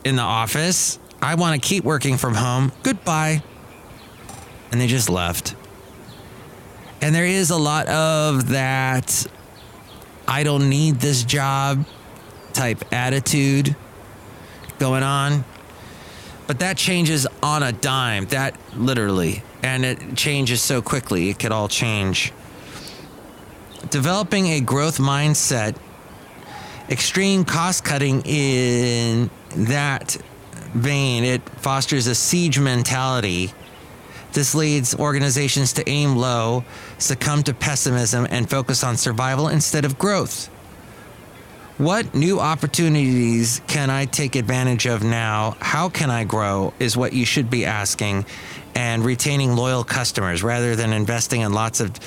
in 0.05 0.17
the 0.17 0.23
office. 0.23 0.99
I 1.23 1.35
want 1.35 1.61
to 1.61 1.67
keep 1.67 1.85
working 1.85 2.17
from 2.17 2.35
home. 2.35 2.73
Goodbye. 2.83 3.43
And 4.73 4.81
they 4.81 4.87
just 4.87 5.11
left. 5.11 5.55
And 7.03 7.15
there 7.15 7.25
is 7.25 7.50
a 7.50 7.57
lot 7.57 7.89
of 7.89 8.49
that 8.50 9.27
I 10.29 10.43
don't 10.43 10.69
need 10.69 10.97
this 10.97 11.25
job 11.25 11.85
type 12.53 12.85
attitude 12.93 13.75
going 14.79 15.03
on. 15.03 15.45
But 16.50 16.59
that 16.59 16.76
changes 16.76 17.28
on 17.45 17.62
a 17.62 17.71
dime, 17.71 18.26
that 18.26 18.57
literally. 18.75 19.45
And 19.62 19.85
it 19.85 20.16
changes 20.16 20.61
so 20.61 20.83
quickly, 20.83 21.30
it 21.30 21.38
could 21.38 21.52
all 21.52 21.69
change. 21.69 22.33
Developing 23.90 24.49
a 24.49 24.61
growth 24.61 24.99
mindset, 24.99 25.76
extreme 26.88 27.45
cost 27.45 27.85
cutting 27.85 28.23
in 28.23 29.30
that 29.59 30.16
vein, 30.75 31.23
it 31.23 31.49
fosters 31.61 32.09
a 32.09 32.16
siege 32.16 32.59
mentality. 32.59 33.52
This 34.33 34.52
leads 34.52 34.92
organizations 34.97 35.73
to 35.75 35.88
aim 35.88 36.16
low, 36.16 36.64
succumb 36.99 37.45
to 37.45 37.54
pessimism, 37.54 38.26
and 38.28 38.50
focus 38.50 38.83
on 38.83 38.97
survival 38.97 39.47
instead 39.47 39.85
of 39.85 40.00
growth. 40.00 40.50
What 41.80 42.14
new 42.14 42.40
opportunities 42.40 43.62
can 43.66 43.88
I 43.88 44.04
take 44.04 44.37
advantage 44.37 44.84
of 44.84 45.02
now? 45.02 45.56
How 45.60 45.88
can 45.88 46.10
I 46.10 46.25
grow? 46.25 46.75
Is 46.78 46.94
what 46.94 47.14
you 47.14 47.25
should 47.25 47.49
be 47.49 47.64
asking, 47.64 48.26
and 48.75 49.02
retaining 49.02 49.56
loyal 49.56 49.82
customers 49.82 50.42
rather 50.42 50.76
than 50.76 50.92
investing 50.92 51.40
in 51.40 51.54
lots 51.54 51.80
of 51.80 51.99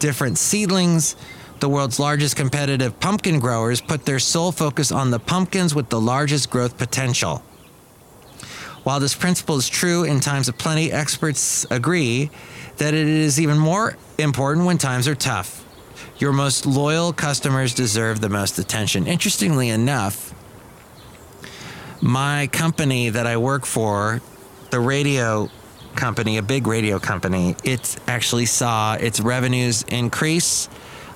different 0.00 0.36
seedlings. 0.36 1.16
The 1.60 1.68
world's 1.70 1.98
largest 1.98 2.36
competitive 2.36 3.00
pumpkin 3.00 3.40
growers 3.40 3.80
put 3.80 4.04
their 4.04 4.18
sole 4.18 4.52
focus 4.52 4.92
on 4.92 5.10
the 5.10 5.18
pumpkins 5.18 5.74
with 5.74 5.88
the 5.88 5.98
largest 5.98 6.50
growth 6.50 6.76
potential. 6.76 7.38
While 8.82 9.00
this 9.00 9.14
principle 9.14 9.56
is 9.56 9.66
true 9.66 10.04
in 10.04 10.20
times 10.20 10.50
of 10.50 10.58
plenty, 10.58 10.92
experts 10.92 11.64
agree 11.70 12.30
that 12.76 12.92
it 12.92 13.08
is 13.08 13.40
even 13.40 13.56
more 13.56 13.96
important 14.18 14.66
when 14.66 14.76
times 14.76 15.08
are 15.08 15.14
tough. 15.14 15.61
Your 16.22 16.32
most 16.32 16.66
loyal 16.66 17.12
customers 17.12 17.74
deserve 17.74 18.20
the 18.20 18.28
most 18.28 18.60
attention. 18.60 19.08
Interestingly 19.08 19.70
enough, 19.70 20.32
my 22.00 22.46
company 22.46 23.08
that 23.08 23.26
I 23.26 23.38
work 23.38 23.66
for, 23.66 24.22
the 24.70 24.78
radio 24.78 25.50
company, 25.96 26.36
a 26.36 26.42
big 26.42 26.68
radio 26.68 27.00
company, 27.00 27.56
it 27.64 27.96
actually 28.06 28.46
saw 28.46 28.94
its 28.94 29.18
revenues 29.18 29.82
increase. 29.88 30.68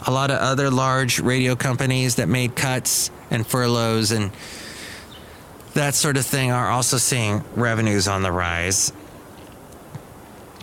A 0.08 0.10
lot 0.10 0.32
of 0.32 0.38
other 0.38 0.72
large 0.72 1.20
radio 1.20 1.54
companies 1.54 2.16
that 2.16 2.28
made 2.28 2.56
cuts 2.56 3.12
and 3.30 3.46
furloughs 3.46 4.10
and 4.10 4.32
that 5.74 5.94
sort 5.94 6.16
of 6.16 6.26
thing 6.26 6.50
are 6.50 6.68
also 6.68 6.96
seeing 6.96 7.44
revenues 7.54 8.08
on 8.08 8.24
the 8.24 8.32
rise. 8.32 8.92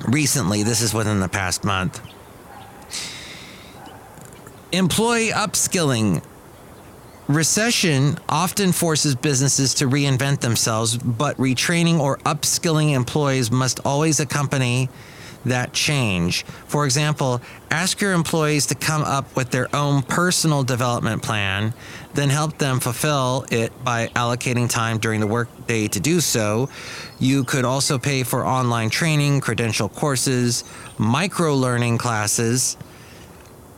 Recently, 0.06 0.64
this 0.64 0.82
is 0.82 0.94
within 0.94 1.22
the 1.22 1.30
past 1.30 1.64
month. 1.64 2.02
Employee 4.74 5.30
upskilling. 5.30 6.24
Recession 7.28 8.18
often 8.28 8.72
forces 8.72 9.14
businesses 9.14 9.76
to 9.76 9.86
reinvent 9.86 10.40
themselves, 10.40 10.98
but 10.98 11.38
retraining 11.38 12.00
or 12.00 12.18
upskilling 12.26 12.96
employees 12.96 13.52
must 13.52 13.82
always 13.86 14.20
accompany 14.20 14.90
that 15.46 15.74
change. 15.74 16.44
For 16.66 16.86
example, 16.86 17.40
ask 17.70 18.02
your 18.02 18.14
employees 18.14 18.66
to 18.68 18.76
come 18.76 19.04
up 19.04 19.36
with 19.36 19.52
their 19.52 19.74
own 19.76 20.02
personal 20.02 20.64
development 20.64 21.22
plan, 21.22 21.76
then 22.16 22.32
help 22.32 22.58
them 22.58 22.80
fulfill 22.80 23.46
it 23.52 23.72
by 23.84 24.08
allocating 24.16 24.68
time 24.68 24.98
during 24.98 25.20
the 25.20 25.28
workday 25.28 25.88
to 25.90 26.00
do 26.00 26.20
so. 26.20 26.68
You 27.20 27.44
could 27.44 27.64
also 27.64 28.00
pay 28.00 28.24
for 28.24 28.44
online 28.44 28.90
training, 28.90 29.42
credential 29.42 29.88
courses, 29.88 30.64
micro 30.98 31.56
learning 31.56 32.00
classes. 32.00 32.76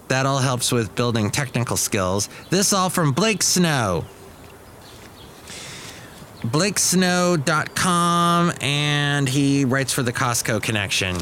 That 0.07 0.25
all 0.25 0.39
helps 0.39 0.71
with 0.71 0.95
building 0.95 1.29
technical 1.31 1.77
skills. 1.77 2.29
This 2.49 2.73
all 2.73 2.89
from 2.89 3.11
Blake 3.11 3.43
Snow. 3.43 4.05
BlakeSnow.com, 6.41 8.53
and 8.61 9.27
he 9.27 9.65
writes 9.65 9.91
for 9.91 10.03
the 10.03 10.13
Costco 10.13 10.61
Connection. 10.61 11.17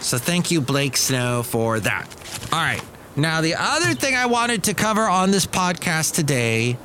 So 0.00 0.16
thank 0.16 0.50
you, 0.50 0.62
Blake 0.62 0.96
Snow, 0.96 1.42
for 1.42 1.78
that. 1.80 2.08
All 2.52 2.58
right. 2.58 2.82
Now, 3.14 3.42
the 3.42 3.54
other 3.56 3.92
thing 3.92 4.14
I 4.14 4.24
wanted 4.26 4.62
to 4.64 4.74
cover 4.74 5.02
on 5.02 5.30
this 5.30 5.44
podcast 5.44 6.14
today 6.14 6.78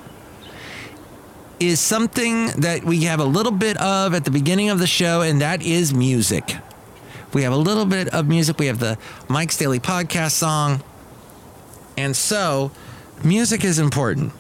is 1.59 1.79
something 1.79 2.47
that 2.57 2.83
we 2.83 3.05
have 3.05 3.21
a 3.21 3.25
little 3.25 3.53
bit 3.53 3.77
of 3.77 4.13
at 4.13 4.25
the 4.25 4.31
beginning 4.31 4.69
of 4.69 4.79
the 4.79 4.87
show, 4.87 5.21
and 5.21 5.39
that 5.41 5.63
is 5.63 5.93
music. 5.93 6.57
We 7.33 7.43
have 7.43 7.53
a 7.53 7.57
little 7.57 7.85
bit 7.85 8.09
of 8.09 8.27
music. 8.27 8.59
We 8.59 8.67
have 8.67 8.79
the 8.79 8.97
Mike's 9.29 9.57
Daily 9.57 9.79
Podcast 9.79 10.31
song. 10.31 10.83
And 11.97 12.15
so, 12.15 12.71
music 13.23 13.65
is 13.65 13.79
important. 13.79 14.31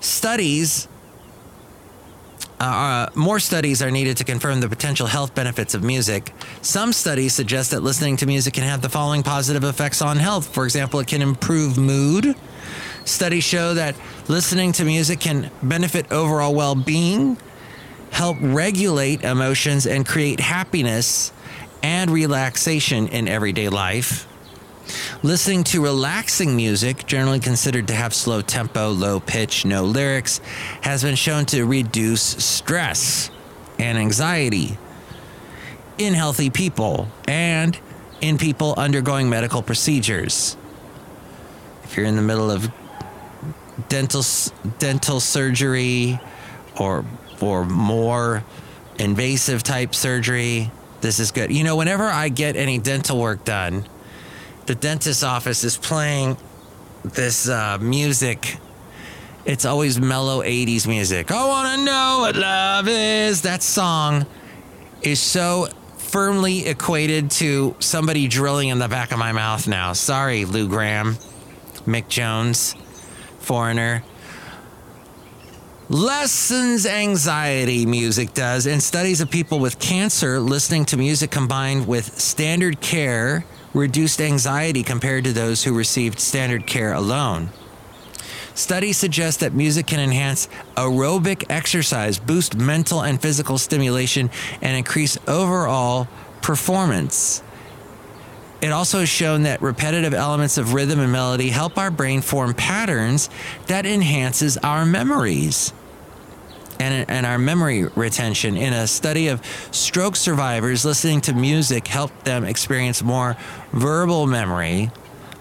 Studies, 0.00 0.88
uh, 2.60 3.08
more 3.14 3.40
studies 3.40 3.82
are 3.82 3.90
needed 3.90 4.18
to 4.18 4.24
confirm 4.24 4.60
the 4.60 4.68
potential 4.68 5.06
health 5.06 5.34
benefits 5.34 5.74
of 5.74 5.82
music. 5.82 6.32
Some 6.60 6.92
studies 6.92 7.32
suggest 7.32 7.70
that 7.70 7.80
listening 7.80 8.18
to 8.18 8.26
music 8.26 8.54
can 8.54 8.64
have 8.64 8.82
the 8.82 8.88
following 8.88 9.22
positive 9.22 9.64
effects 9.64 10.02
on 10.02 10.16
health. 10.18 10.52
For 10.52 10.64
example, 10.64 11.00
it 11.00 11.06
can 11.06 11.22
improve 11.22 11.78
mood. 11.78 12.36
Studies 13.04 13.42
show 13.42 13.74
that 13.74 13.96
listening 14.28 14.72
to 14.72 14.84
music 14.84 15.18
can 15.18 15.50
benefit 15.62 16.12
overall 16.12 16.54
well 16.54 16.74
being, 16.74 17.36
help 18.10 18.36
regulate 18.40 19.24
emotions, 19.24 19.86
and 19.86 20.06
create 20.06 20.38
happiness 20.38 21.32
and 21.82 22.10
relaxation 22.10 23.08
in 23.08 23.26
everyday 23.26 23.68
life. 23.68 24.28
Listening 25.24 25.62
to 25.64 25.80
relaxing 25.80 26.56
music, 26.56 27.06
generally 27.06 27.38
considered 27.38 27.86
to 27.86 27.94
have 27.94 28.12
slow 28.12 28.42
tempo, 28.42 28.88
low 28.88 29.20
pitch, 29.20 29.64
no 29.64 29.84
lyrics, 29.84 30.40
has 30.80 31.04
been 31.04 31.14
shown 31.14 31.46
to 31.46 31.64
reduce 31.64 32.22
stress 32.22 33.30
and 33.78 33.96
anxiety 33.96 34.76
in 35.96 36.14
healthy 36.14 36.50
people 36.50 37.06
and 37.28 37.78
in 38.20 38.36
people 38.36 38.74
undergoing 38.76 39.30
medical 39.30 39.62
procedures. 39.62 40.56
If 41.84 41.96
you're 41.96 42.06
in 42.06 42.16
the 42.16 42.22
middle 42.22 42.50
of 42.50 42.72
dental 43.88 44.24
dental 44.80 45.20
surgery 45.20 46.18
or 46.80 47.04
or 47.40 47.64
more 47.64 48.42
invasive 48.98 49.62
type 49.62 49.94
surgery, 49.94 50.72
this 51.00 51.20
is 51.20 51.30
good. 51.30 51.52
You 51.52 51.62
know, 51.62 51.76
whenever 51.76 52.08
I 52.08 52.28
get 52.28 52.56
any 52.56 52.78
dental 52.78 53.20
work 53.20 53.44
done, 53.44 53.84
the 54.72 54.78
dentist's 54.80 55.22
office 55.22 55.64
is 55.64 55.76
playing 55.76 56.34
this 57.04 57.46
uh, 57.46 57.76
music. 57.78 58.56
It's 59.44 59.66
always 59.66 60.00
mellow 60.00 60.42
80s 60.42 60.86
music. 60.86 61.30
I 61.30 61.46
want 61.46 61.78
to 61.78 61.84
know 61.84 62.18
what 62.20 62.36
love 62.36 62.88
is. 62.88 63.42
That 63.42 63.62
song 63.62 64.24
is 65.02 65.20
so 65.20 65.68
firmly 65.98 66.66
equated 66.66 67.30
to 67.32 67.76
somebody 67.80 68.28
drilling 68.28 68.70
in 68.70 68.78
the 68.78 68.88
back 68.88 69.12
of 69.12 69.18
my 69.18 69.32
mouth 69.32 69.68
now. 69.68 69.92
Sorry, 69.92 70.46
Lou 70.46 70.66
Gramm, 70.66 71.16
Mick 71.84 72.08
Jones, 72.08 72.74
foreigner. 73.40 74.02
Lessens 75.90 76.86
anxiety, 76.86 77.84
music 77.84 78.32
does. 78.32 78.64
In 78.64 78.80
studies 78.80 79.20
of 79.20 79.30
people 79.30 79.58
with 79.58 79.78
cancer, 79.78 80.40
listening 80.40 80.86
to 80.86 80.96
music 80.96 81.30
combined 81.30 81.86
with 81.86 82.18
standard 82.18 82.80
care 82.80 83.44
reduced 83.74 84.20
anxiety 84.20 84.82
compared 84.82 85.24
to 85.24 85.32
those 85.32 85.64
who 85.64 85.74
received 85.74 86.18
standard 86.18 86.66
care 86.66 86.92
alone. 86.92 87.50
Studies 88.54 88.98
suggest 88.98 89.40
that 89.40 89.54
music 89.54 89.86
can 89.86 90.00
enhance 90.00 90.48
aerobic 90.76 91.44
exercise, 91.48 92.18
boost 92.18 92.54
mental 92.54 93.02
and 93.02 93.20
physical 93.20 93.56
stimulation, 93.56 94.30
and 94.60 94.76
increase 94.76 95.16
overall 95.26 96.06
performance. 96.42 97.42
It 98.60 98.70
also 98.70 99.00
has 99.00 99.08
shown 99.08 99.44
that 99.44 99.62
repetitive 99.62 100.14
elements 100.14 100.58
of 100.58 100.74
rhythm 100.74 101.00
and 101.00 101.10
melody 101.10 101.48
help 101.48 101.78
our 101.78 101.90
brain 101.90 102.20
form 102.20 102.54
patterns 102.54 103.28
that 103.66 103.86
enhances 103.86 104.56
our 104.58 104.84
memories 104.84 105.72
and, 106.80 107.08
and 107.08 107.26
our 107.26 107.38
memory 107.38 107.84
retention. 107.84 108.56
In 108.56 108.72
a 108.72 108.86
study 108.86 109.28
of 109.28 109.44
stroke 109.70 110.16
survivors, 110.16 110.84
listening 110.84 111.20
to 111.22 111.32
music 111.32 111.88
helped 111.88 112.24
them 112.24 112.44
experience 112.44 113.02
more 113.02 113.36
verbal 113.72 114.26
memory, 114.26 114.90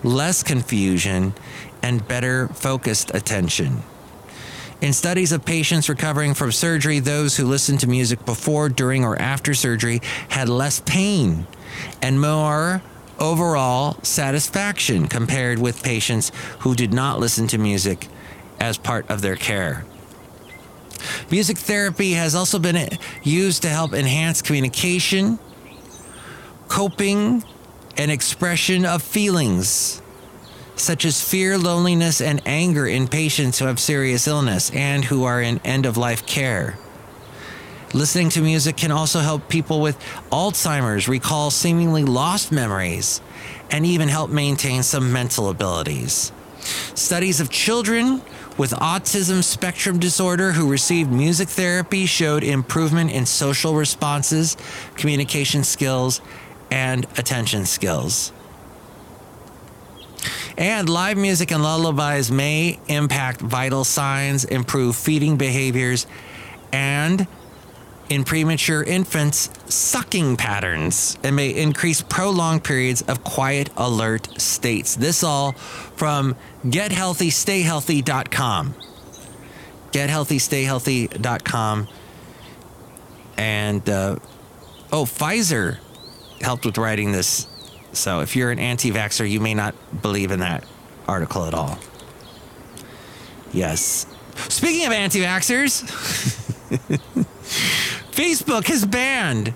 less 0.04 0.44
confusion, 0.44 1.34
and 1.84 2.08
better 2.08 2.48
focused 2.50 3.14
attention. 3.14 3.84
In 4.82 4.94
studies 4.94 5.32
of 5.32 5.46
patients 5.46 5.90
recovering 5.90 6.34
from 6.34 6.52
surgery, 6.52 7.00
those 7.00 7.38
who 7.38 7.46
listened 7.46 7.82
to 7.82 7.88
music 7.88 8.26
before, 8.26 8.68
during, 8.68 9.06
or 9.06 9.16
after 9.16 9.54
surgery 9.54 10.02
had 10.30 10.50
less 10.50 10.80
pain 10.80 11.46
and 12.02 12.20
more 12.20 12.82
overall 13.20 13.96
satisfaction 14.02 15.08
compared 15.08 15.60
with 15.60 15.84
patients 15.84 16.32
who 16.60 16.74
did 16.74 16.92
not 16.92 17.20
listen 17.20 17.46
to 17.48 17.60
music 17.60 18.08
as 18.60 18.78
part 18.78 19.08
of 19.10 19.22
their 19.22 19.36
care. 19.36 19.86
Music 21.30 21.58
therapy 21.58 22.14
has 22.14 22.36
also 22.36 22.60
been 22.60 22.98
used 23.24 23.62
to 23.64 23.70
help 23.70 23.94
enhance 23.94 24.42
communication, 24.42 25.40
coping, 26.68 27.44
and 27.98 28.12
expression 28.12 28.86
of 28.86 29.02
feelings 29.02 30.02
such 30.82 31.06
as 31.06 31.22
fear, 31.22 31.58
loneliness, 31.58 32.22
and 32.22 32.42
anger 32.46 32.88
in 32.88 33.08
patients 33.08 33.60
who 33.60 33.66
have 33.66 33.80
serious 33.80 34.28
illness 34.28 34.72
and 34.72 35.06
who 35.06 35.24
are 35.24 35.42
in 35.42 35.60
end 35.64 35.86
of 35.86 35.96
life 35.96 36.26
care. 36.26 36.78
Listening 37.94 38.30
to 38.30 38.42
music 38.42 38.78
can 38.78 38.92
also 38.92 39.20
help 39.20 39.50
people 39.50 39.82
with 39.82 40.00
Alzheimer's 40.32 41.08
recall 41.08 41.52
seemingly 41.52 42.04
lost 42.04 42.52
memories 42.52 43.22
and 43.70 43.86
even 43.86 44.08
help 44.08 44.32
maintain 44.32 44.82
some 44.82 45.12
mental 45.12 45.50
abilities. 45.50 46.32
Studies 46.96 47.42
of 47.42 47.50
children 47.50 48.22
with 48.58 48.72
autism 48.72 49.44
spectrum 49.44 50.00
disorder 50.00 50.52
who 50.52 50.70
received 50.70 51.12
music 51.12 51.50
therapy 51.50 52.06
showed 52.06 52.44
improvement 52.44 53.12
in 53.12 53.26
social 53.26 53.76
responses, 53.76 54.58
communication 54.96 55.64
skills, 55.64 56.22
and 56.70 57.06
attention 57.18 57.66
skills. 57.66 58.32
And 60.58 60.90
live 60.90 61.18
music 61.18 61.52
and 61.52 61.64
lullabies 61.64 62.32
may 62.32 62.80
impact 62.88 63.42
vital 63.42 63.84
signs, 63.84 64.46
improve 64.46 64.96
feeding 64.96 65.38
behaviors, 65.38 66.06
and 66.72 67.26
in 68.12 68.24
premature 68.24 68.84
infants, 68.84 69.50
sucking 69.74 70.36
patterns, 70.36 71.18
and 71.24 71.36
may 71.36 71.50
increase 71.50 72.02
prolonged 72.02 72.64
periods 72.64 73.02
of 73.04 73.24
quiet 73.24 73.70
alert 73.78 74.28
states. 74.40 74.96
This 74.96 75.24
all 75.24 75.54
from 75.54 76.36
gethealthystayhealthy.com. 76.66 78.76
Gethealthystayhealthy.com. 79.92 81.88
And, 83.38 83.90
uh, 83.90 84.18
oh, 84.92 85.06
Pfizer 85.06 85.78
helped 86.42 86.66
with 86.66 86.78
writing 86.78 87.14
this 87.14 87.48
so 87.94 88.22
if 88.22 88.36
you're 88.36 88.52
an 88.52 88.60
anti 88.60 88.92
vaxxer, 88.92 89.30
you 89.30 89.40
may 89.40 89.54
not 89.54 89.76
believe 90.02 90.32
in 90.32 90.40
that 90.40 90.64
article 91.08 91.46
at 91.46 91.54
all. 91.54 91.78
Yes. 93.52 94.06
Speaking 94.48 94.88
of 94.88 94.94
anti 94.94 95.20
vaxxers, 95.20 95.84
Facebook 98.12 98.68
has 98.68 98.86
banned 98.86 99.54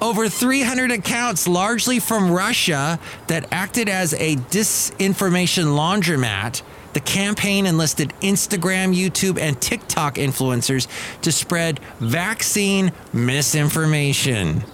over 0.00 0.28
300 0.28 0.90
accounts, 0.90 1.48
largely 1.48 1.98
from 1.98 2.30
Russia, 2.30 2.98
that 3.28 3.46
acted 3.52 3.88
as 3.88 4.12
a 4.14 4.36
disinformation 4.36 5.66
laundromat. 5.76 6.62
The 6.92 7.00
campaign 7.00 7.66
enlisted 7.66 8.12
Instagram, 8.20 8.94
YouTube, 8.94 9.38
and 9.38 9.60
TikTok 9.60 10.16
influencers 10.16 10.88
to 11.22 11.30
spread 11.30 11.78
vaccine 11.98 12.92
misinformation. 13.12 14.64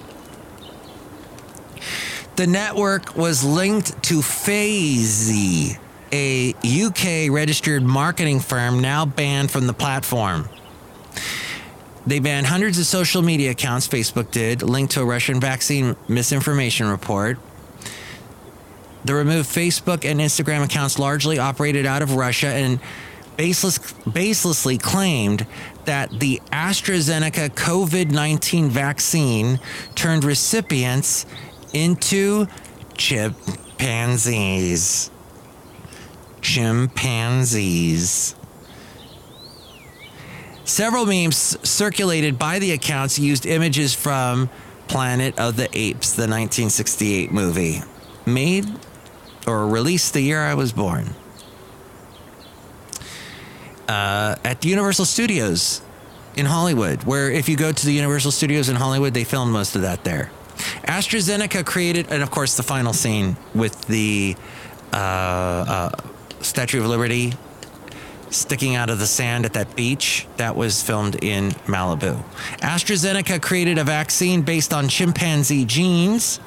The 2.37 2.47
network 2.47 3.17
was 3.17 3.45
linked 3.45 4.03
to 4.05 4.21
Fazze, 4.21 5.79
a 6.13 6.55
UK 6.63 7.33
registered 7.33 7.83
marketing 7.83 8.41
firm 8.41 8.81
now 8.81 9.05
banned 9.05 9.51
from 9.51 9.67
the 9.67 9.75
platform. 9.75 10.49
They 12.07 12.19
banned 12.19 12.47
hundreds 12.47 12.79
of 12.79 12.87
social 12.87 13.23
media 13.23 13.53
accounts, 13.53 13.87
Facebook 13.87 14.31
did, 14.31 14.63
linked 14.63 14.95
to 14.95 15.03
a 15.03 15.05
Russian 15.05 15.41
vaccine 15.41 15.97
misinformation 16.09 16.89
report. 16.89 17.39
The 19.05 19.15
removed 19.15 19.49
Facebook 19.49 20.05
and 20.05 20.21
Instagram 20.21 20.65
accounts 20.65 20.99
largely 20.99 21.39
operated 21.39 21.87
out 21.87 22.03
of 22.03 22.15
Russia 22.15 22.49
and 22.49 22.81
baseless, 23.37 23.79
baselessly 23.79 24.81
claimed 24.81 25.47
that 25.85 26.11
the 26.11 26.41
AstraZeneca 26.53 27.51
COVID 27.51 28.11
19 28.11 28.69
vaccine 28.69 29.61
turned 29.95 30.25
recipients 30.25 31.27
into 31.73 32.47
chimpanzees. 32.97 35.11
Chimpanzees. 36.41 38.35
Several 40.65 41.07
memes 41.07 41.59
circulated 41.69 42.39
by 42.39 42.59
the 42.59 42.73
accounts 42.73 43.19
used 43.19 43.47
images 43.47 43.95
from 43.95 44.49
Planet 44.87 45.39
of 45.39 45.57
the 45.57 45.69
Apes, 45.73 46.13
the 46.13 46.23
1968 46.23 47.33
movie, 47.33 47.81
made 48.27 48.67
or 49.47 49.67
released 49.67 50.13
the 50.13 50.21
year 50.21 50.41
I 50.41 50.55
was 50.55 50.73
born. 50.73 51.15
Uh, 53.89 54.37
at 54.45 54.61
the 54.61 54.69
Universal 54.69 55.07
Studios 55.07 55.83
in 56.37 56.47
Hollywood, 56.47 57.03
where 57.03 57.31
if 57.31 57.49
you 57.49 57.57
go 57.57 57.73
to 57.73 57.87
the 57.87 57.93
Universal 57.93 58.31
Studios 58.31 58.69
in 58.69 58.77
Hollywood, 58.77 59.13
they 59.15 59.25
filmed 59.25 59.53
most 59.53 59.75
of 59.75 59.83
that 59.83 60.05
there. 60.05 60.31
AstraZeneca 60.85 61.67
created, 61.67 62.07
and 62.11 62.23
of 62.23 62.31
course, 62.31 62.57
the 62.57 62.63
final 62.63 62.93
scene 62.93 63.37
with 63.55 63.87
the 63.87 64.37
uh, 64.93 64.97
uh, 64.97 65.91
Statue 66.41 66.81
of 66.81 66.87
Liberty 66.87 67.35
sticking 68.33 68.75
out 68.75 68.91
of 68.91 68.99
the 68.99 69.07
sand 69.07 69.45
at 69.45 69.53
that 69.53 69.77
beach. 69.77 70.27
That 70.37 70.57
was 70.57 70.83
filmed 70.83 71.23
in 71.23 71.51
Malibu. 71.67 72.23
AstraZeneca 72.61 73.41
created 73.41 73.79
a 73.79 73.85
vaccine 73.85 74.43
based 74.43 74.73
on 74.73 74.89
chimpanzee 74.89 75.65
genes. 75.65 76.39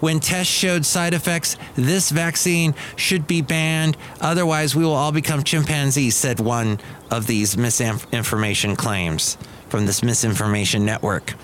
When 0.00 0.18
tests 0.18 0.52
showed 0.52 0.84
side 0.84 1.14
effects, 1.14 1.56
this 1.76 2.10
vaccine 2.10 2.74
should 2.96 3.26
be 3.26 3.40
banned. 3.40 3.96
Otherwise, 4.20 4.74
we 4.74 4.84
will 4.84 4.92
all 4.92 5.12
become 5.12 5.44
chimpanzees, 5.44 6.16
said 6.16 6.40
one 6.40 6.80
of 7.10 7.26
these 7.26 7.56
misinformation 7.56 8.74
claims 8.74 9.38
from 9.68 9.86
this 9.86 10.02
misinformation 10.02 10.84
network. 10.84 11.34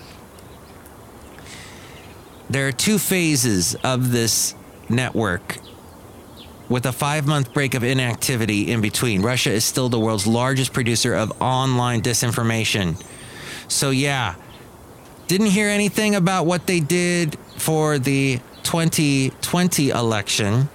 There 2.50 2.66
are 2.66 2.72
two 2.72 2.98
phases 2.98 3.76
of 3.76 4.10
this 4.10 4.54
network 4.88 5.58
with 6.68 6.86
a 6.86 6.92
five 6.92 7.26
month 7.26 7.52
break 7.52 7.74
of 7.74 7.82
inactivity 7.82 8.70
in 8.70 8.80
between. 8.80 9.22
Russia 9.22 9.50
is 9.50 9.64
still 9.64 9.88
the 9.88 9.98
world's 9.98 10.26
largest 10.26 10.72
producer 10.72 11.14
of 11.14 11.32
online 11.40 12.02
disinformation. 12.02 13.02
So, 13.68 13.90
yeah, 13.90 14.34
didn't 15.26 15.48
hear 15.48 15.68
anything 15.68 16.14
about 16.14 16.46
what 16.46 16.66
they 16.66 16.80
did 16.80 17.38
for 17.56 17.98
the 17.98 18.40
2020 18.62 19.90
election. 19.90 20.68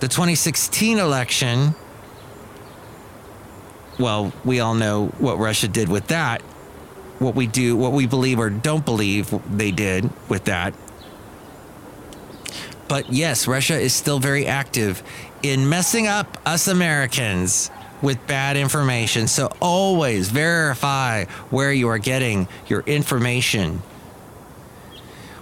The 0.00 0.08
2016 0.08 0.98
election, 0.98 1.74
well, 3.98 4.32
we 4.44 4.60
all 4.60 4.74
know 4.74 5.06
what 5.18 5.38
Russia 5.38 5.66
did 5.66 5.88
with 5.88 6.08
that 6.08 6.42
what 7.18 7.34
we 7.34 7.46
do, 7.46 7.76
what 7.76 7.92
we 7.92 8.06
believe 8.06 8.38
or 8.38 8.50
don't 8.50 8.84
believe 8.84 9.34
they 9.56 9.70
did 9.70 10.08
with 10.28 10.44
that. 10.44 10.74
But 12.88 13.12
yes, 13.12 13.46
Russia 13.46 13.78
is 13.78 13.92
still 13.92 14.18
very 14.18 14.46
active 14.46 15.02
in 15.42 15.68
messing 15.68 16.06
up 16.06 16.38
us 16.46 16.68
Americans 16.68 17.70
with 18.02 18.24
bad 18.26 18.56
information. 18.56 19.28
So 19.28 19.52
always 19.60 20.30
verify 20.30 21.24
where 21.50 21.72
you 21.72 21.88
are 21.88 21.98
getting 21.98 22.48
your 22.68 22.80
information. 22.80 23.82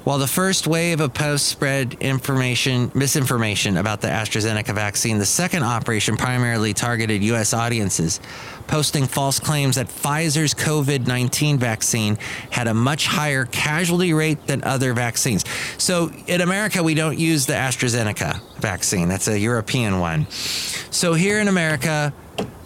While 0.07 0.19
the 0.19 0.29
first 0.29 0.69
wave 0.69 1.01
of 1.01 1.15
posts 1.15 1.49
spread 1.49 1.95
information, 1.95 2.93
misinformation 2.95 3.77
about 3.77 4.01
the 4.01 4.07
AstraZeneca 4.07 4.73
vaccine, 4.73 5.19
the 5.19 5.27
second 5.27 5.65
operation 5.65 6.17
primarily 6.17 6.73
targeted 6.73 7.25
U.S. 7.25 7.53
audiences, 7.53 8.21
posting 8.69 9.07
false 9.07 9.41
claims 9.41 9.75
that 9.75 9.89
Pfizer's 9.89 10.55
COVID 10.55 11.09
19 11.09 11.59
vaccine 11.59 12.19
had 12.51 12.69
a 12.69 12.73
much 12.73 13.09
higher 13.09 13.47
casualty 13.47 14.13
rate 14.15 14.47
than 14.47 14.63
other 14.63 14.93
vaccines. 14.93 15.45
So 15.77 16.13
in 16.29 16.41
America, 16.41 16.85
we 16.85 16.95
don't 16.95 17.19
use 17.19 17.47
the 17.47 17.55
AstraZeneca 17.55 18.61
vaccine, 18.61 19.09
that's 19.09 19.27
a 19.27 19.37
European 19.37 19.99
one. 19.99 20.31
So 20.31 21.15
here 21.15 21.41
in 21.41 21.49
America, 21.49 22.15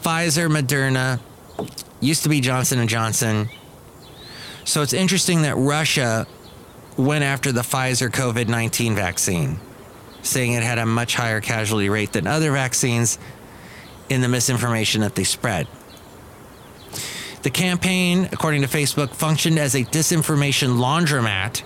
Pfizer, 0.02 0.54
Moderna, 0.54 1.18
used 2.00 2.22
to 2.24 2.28
be 2.28 2.42
Johnson 2.42 2.80
and 2.80 2.88
Johnson. 2.90 3.48
So 4.66 4.82
it's 4.82 4.92
interesting 4.92 5.40
that 5.42 5.56
Russia 5.56 6.26
went 7.00 7.24
after 7.24 7.52
the 7.52 7.62
Pfizer 7.62 8.10
COVID 8.10 8.48
19 8.48 8.94
vaccine, 8.94 9.58
saying 10.22 10.52
it 10.52 10.62
had 10.62 10.78
a 10.78 10.86
much 10.86 11.14
higher 11.14 11.40
casualty 11.40 11.88
rate 11.88 12.12
than 12.12 12.26
other 12.26 12.52
vaccines 12.52 13.18
in 14.08 14.20
the 14.20 14.28
misinformation 14.28 15.00
that 15.00 15.14
they 15.14 15.24
spread. 15.24 15.66
The 17.42 17.50
campaign, 17.50 18.28
according 18.32 18.62
to 18.62 18.68
Facebook, 18.68 19.14
functioned 19.14 19.58
as 19.58 19.74
a 19.74 19.84
disinformation 19.84 20.76
laundromat 20.76 21.62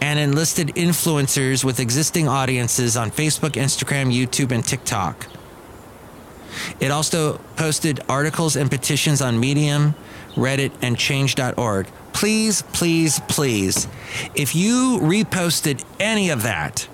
and 0.00 0.18
enlisted 0.18 0.68
influencers 0.68 1.62
with 1.62 1.78
existing 1.78 2.26
audiences 2.26 2.96
on 2.96 3.12
Facebook, 3.12 3.52
Instagram, 3.52 4.12
YouTube, 4.12 4.50
and 4.50 4.64
TikTok. 4.64 5.28
It 6.80 6.90
also 6.90 7.38
posted 7.56 8.00
articles 8.08 8.56
and 8.56 8.68
petitions 8.68 9.22
on 9.22 9.38
Medium, 9.38 9.94
Reddit, 10.34 10.72
and 10.82 10.98
Change.org. 10.98 11.86
Please, 12.12 12.62
please, 12.62 13.20
please, 13.28 13.88
if 14.34 14.54
you 14.54 14.98
reposted 15.02 15.84
any 15.98 16.30
of 16.30 16.42
that, 16.44 16.88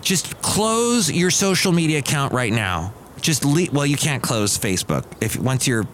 just 0.00 0.40
close 0.42 1.10
your 1.10 1.30
social 1.30 1.72
media 1.72 1.98
account 1.98 2.32
right 2.32 2.52
now. 2.52 2.92
Just 3.20 3.44
leave. 3.44 3.72
well, 3.72 3.86
you 3.86 3.96
can't 3.96 4.22
close 4.22 4.58
Facebook 4.58 5.04
if 5.20 5.36
once 5.38 5.66
you're 5.66 5.86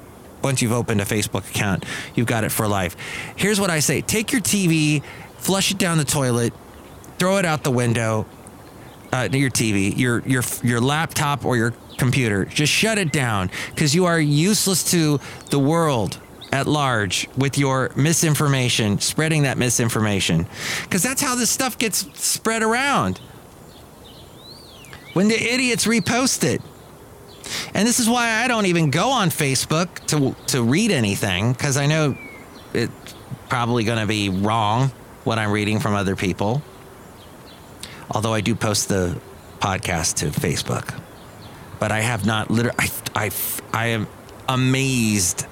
once 0.43 0.63
you've 0.63 0.73
opened 0.73 1.01
a 1.01 1.05
Facebook 1.05 1.49
account, 1.49 1.85
you've 2.15 2.27
got 2.27 2.45
it 2.45 2.51
for 2.51 2.67
life. 2.67 2.97
Here's 3.37 3.61
what 3.61 3.71
I 3.71 3.79
say: 3.79 4.01
take 4.01 4.33
your 4.33 4.41
TV, 4.41 5.03
flush 5.39 5.71
it 5.71 5.79
down 5.79 5.99
the 5.99 6.05
toilet, 6.05 6.53
throw 7.19 7.37
it 7.39 7.45
out 7.45 7.63
the 7.63 7.71
window. 7.71 8.27
Uh, 9.13 9.29
your 9.33 9.51
TV, 9.51 9.97
your 9.97 10.21
your 10.21 10.43
your 10.63 10.81
laptop 10.81 11.45
or 11.45 11.57
your 11.57 11.75
computer. 11.99 12.45
Just 12.45 12.73
shut 12.73 12.97
it 12.97 13.13
down 13.13 13.51
because 13.75 13.95
you 13.95 14.07
are 14.07 14.21
useless 14.21 14.91
to 14.93 15.21
the 15.51 15.59
world 15.59 16.19
at 16.53 16.67
large 16.67 17.29
with 17.37 17.59
your 17.59 17.91
misinformation, 17.97 18.99
spreading 19.01 19.43
that 19.43 19.57
misinformation. 19.59 20.47
Because 20.83 21.03
that's 21.03 21.23
how 21.23 21.35
this 21.35 21.51
stuff 21.51 21.79
gets 21.79 22.07
spread 22.21 22.63
around. 22.63 23.19
When 25.13 25.29
the 25.29 25.41
idiots 25.41 25.87
repost 25.87 26.45
it. 26.45 26.63
And 27.75 27.87
this 27.87 27.99
is 27.99 28.09
why 28.09 28.45
I 28.45 28.49
don't 28.49 28.67
even 28.67 28.91
go 28.91 29.11
on 29.11 29.31
Facebook 29.31 29.89
to 30.07 30.37
to 30.53 30.63
read 30.63 30.93
anything 30.93 31.53
because 31.53 31.77
I 31.77 31.87
know 31.87 32.17
it's 32.73 33.15
probably 33.49 33.83
going 33.83 33.99
to 33.99 34.07
be 34.07 34.29
wrong 34.29 34.93
what 35.25 35.39
I'm 35.39 35.51
reading 35.51 35.81
from 35.81 35.95
other 35.95 36.15
people. 36.15 36.63
Although 38.11 38.33
I 38.33 38.41
do 38.41 38.55
post 38.55 38.89
the 38.89 39.21
podcast 39.59 40.17
to 40.17 40.27
Facebook, 40.27 40.99
but 41.79 41.91
I 41.91 42.01
have 42.01 42.25
not 42.25 42.51
literally. 42.51 42.77
I, 42.79 42.91
I, 43.15 43.31
I 43.73 43.87
am 43.89 44.07
amazed 44.49 45.47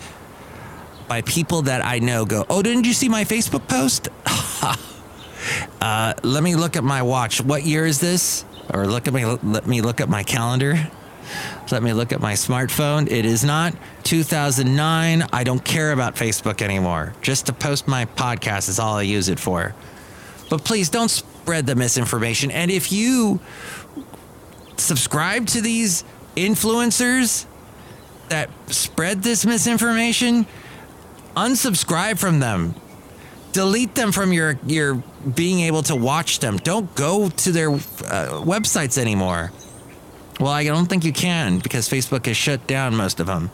by 1.08 1.22
people 1.22 1.62
that 1.62 1.84
I 1.84 1.98
know. 1.98 2.24
Go, 2.24 2.44
oh, 2.48 2.62
didn't 2.62 2.84
you 2.84 2.92
see 2.92 3.08
my 3.08 3.24
Facebook 3.24 3.66
post? 3.66 4.08
uh, 5.80 6.14
let 6.22 6.42
me 6.42 6.54
look 6.54 6.76
at 6.76 6.84
my 6.84 7.02
watch. 7.02 7.40
What 7.40 7.64
year 7.64 7.86
is 7.86 8.00
this? 8.00 8.44
Or 8.72 8.86
look 8.86 9.08
at 9.08 9.14
me. 9.14 9.24
Let 9.24 9.66
me 9.66 9.80
look 9.80 10.00
at 10.00 10.08
my 10.08 10.22
calendar. 10.22 10.90
Let 11.70 11.82
me 11.82 11.92
look 11.92 12.12
at 12.12 12.20
my 12.20 12.32
smartphone. 12.34 13.10
It 13.10 13.24
is 13.24 13.44
not 13.44 13.74
2009. 14.04 15.26
I 15.32 15.44
don't 15.44 15.64
care 15.64 15.92
about 15.92 16.16
Facebook 16.16 16.62
anymore. 16.62 17.14
Just 17.20 17.46
to 17.46 17.52
post 17.52 17.86
my 17.86 18.06
podcast 18.06 18.68
is 18.68 18.78
all 18.78 18.96
I 18.96 19.02
use 19.02 19.28
it 19.28 19.38
for. 19.38 19.74
But 20.48 20.64
please 20.64 20.88
don't 20.88 21.10
spread 21.10 21.66
the 21.66 21.74
misinformation. 21.74 22.50
And 22.50 22.70
if 22.70 22.90
you 22.90 23.40
subscribe 24.78 25.46
to 25.48 25.60
these 25.60 26.04
influencers 26.36 27.44
that 28.28 28.48
spread 28.68 29.22
this 29.22 29.44
misinformation, 29.44 30.46
unsubscribe 31.46 32.18
from 32.18 32.40
them. 32.40 32.74
Delete 33.53 33.94
them 33.94 34.12
from 34.12 34.33
your 34.33 34.59
your 34.66 35.03
being 35.35 35.61
able 35.61 35.83
to 35.85 35.96
watch 35.96 36.38
them. 36.40 36.59
Don't 36.59 36.94
go 36.94 37.29
to 37.29 37.53
their 37.53 37.70
uh, 37.70 38.42
websites 38.44 38.98
anymore. 38.98 39.53
Well, 40.38 40.53
I 40.53 40.64
don't 40.64 40.87
think 40.87 41.05
you 41.05 41.12
can 41.12 41.59
because 41.59 41.88
Facebook 41.88 42.27
has 42.27 42.37
shut 42.37 42.66
down 42.66 42.94
most 42.94 43.18
of 43.20 43.27
them. 43.27 43.51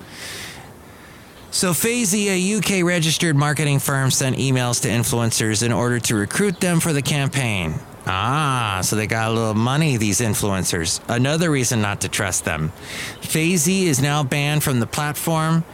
So, 1.51 1.71
Fazze, 1.71 2.27
a 2.27 2.59
UK 2.59 2.85
registered 2.85 3.37
marketing 3.37 3.79
firm, 3.79 4.11
sent 4.11 4.37
emails 4.37 4.83
to 4.83 4.89
influencers 4.89 5.63
in 5.63 5.71
order 5.71 6.01
to 6.01 6.17
recruit 6.17 6.59
them 6.59 6.81
for 6.81 6.93
the 6.93 7.01
campaign. 7.01 7.75
Ah, 8.07 8.81
so 8.83 8.97
they 8.97 9.07
got 9.07 9.31
a 9.31 9.33
little 9.33 9.55
money, 9.55 9.97
these 9.97 10.21
influencers. 10.21 11.01
Another 11.09 11.51
reason 11.51 11.81
not 11.81 12.01
to 12.01 12.09
trust 12.09 12.45
them. 12.45 12.73
Fazze 13.21 13.85
is 13.85 14.03
now 14.03 14.25
banned 14.25 14.63
from 14.63 14.81
the 14.81 14.87
platform. 14.87 15.65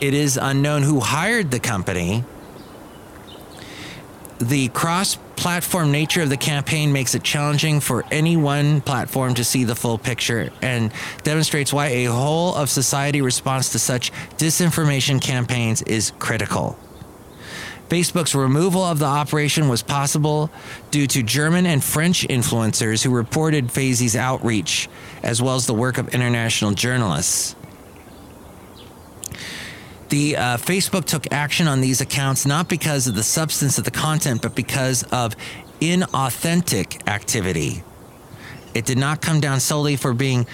It 0.00 0.12
is 0.12 0.36
unknown 0.36 0.82
who 0.82 1.00
hired 1.00 1.50
the 1.50 1.60
company. 1.60 2.24
The 4.38 4.68
cross 4.68 5.16
platform 5.36 5.90
nature 5.90 6.22
of 6.22 6.28
the 6.28 6.36
campaign 6.36 6.92
makes 6.92 7.14
it 7.14 7.22
challenging 7.22 7.80
for 7.80 8.04
any 8.10 8.36
one 8.36 8.82
platform 8.82 9.32
to 9.34 9.44
see 9.44 9.64
the 9.64 9.74
full 9.74 9.96
picture 9.96 10.50
and 10.60 10.92
demonstrates 11.22 11.72
why 11.72 11.86
a 11.86 12.04
whole 12.04 12.54
of 12.54 12.68
society 12.68 13.22
response 13.22 13.70
to 13.72 13.78
such 13.78 14.12
disinformation 14.36 15.20
campaigns 15.22 15.80
is 15.82 16.12
critical. 16.18 16.78
Facebook's 17.88 18.34
removal 18.34 18.82
of 18.82 18.98
the 18.98 19.06
operation 19.06 19.68
was 19.68 19.82
possible 19.82 20.50
due 20.90 21.06
to 21.06 21.22
German 21.22 21.64
and 21.64 21.82
French 21.82 22.26
influencers 22.28 23.02
who 23.02 23.14
reported 23.14 23.68
Fazze's 23.68 24.16
outreach, 24.16 24.88
as 25.22 25.40
well 25.40 25.54
as 25.54 25.66
the 25.66 25.74
work 25.74 25.96
of 25.96 26.08
international 26.08 26.72
journalists. 26.72 27.54
The 30.08 30.36
uh, 30.36 30.56
Facebook 30.56 31.04
took 31.04 31.32
action 31.32 31.66
on 31.66 31.80
these 31.80 32.00
accounts 32.00 32.46
not 32.46 32.68
because 32.68 33.06
of 33.06 33.14
the 33.14 33.22
substance 33.22 33.78
of 33.78 33.84
the 33.84 33.90
content, 33.90 34.42
but 34.42 34.54
because 34.54 35.02
of 35.04 35.34
inauthentic 35.80 37.06
activity. 37.08 37.82
It 38.74 38.84
did 38.86 38.98
not 38.98 39.20
come 39.20 39.40
down 39.40 39.60
solely 39.60 39.96
for 39.96 40.14
being 40.14 40.46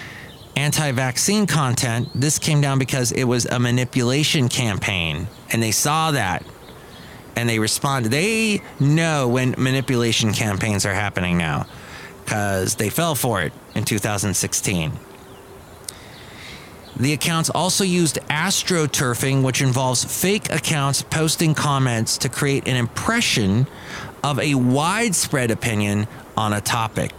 anti 0.55 0.91
vaccine 0.91 1.45
content. 1.45 2.09
This 2.15 2.39
came 2.39 2.61
down 2.61 2.79
because 2.79 3.11
it 3.11 3.25
was 3.25 3.45
a 3.45 3.59
manipulation 3.59 4.49
campaign, 4.49 5.27
and 5.51 5.61
they 5.61 5.71
saw 5.71 6.11
that 6.11 6.45
and 7.35 7.49
they 7.49 7.59
responded. 7.59 8.09
They 8.11 8.61
know 8.79 9.27
when 9.27 9.55
manipulation 9.57 10.33
campaigns 10.33 10.85
are 10.85 10.93
happening 10.93 11.37
now 11.37 11.65
because 12.23 12.75
they 12.75 12.89
fell 12.89 13.15
for 13.15 13.41
it 13.41 13.53
in 13.75 13.83
2016. 13.83 14.91
The 16.95 17.13
accounts 17.13 17.49
also 17.49 17.83
used 17.83 18.19
astroturfing, 18.29 19.43
which 19.43 19.61
involves 19.61 20.03
fake 20.03 20.51
accounts 20.51 21.01
posting 21.01 21.55
comments 21.55 22.19
to 22.19 22.29
create 22.29 22.67
an 22.67 22.75
impression 22.75 23.67
of 24.23 24.39
a 24.39 24.55
widespread 24.55 25.51
opinion 25.51 26.07
on 26.37 26.53
a 26.53 26.61
topic. 26.61 27.11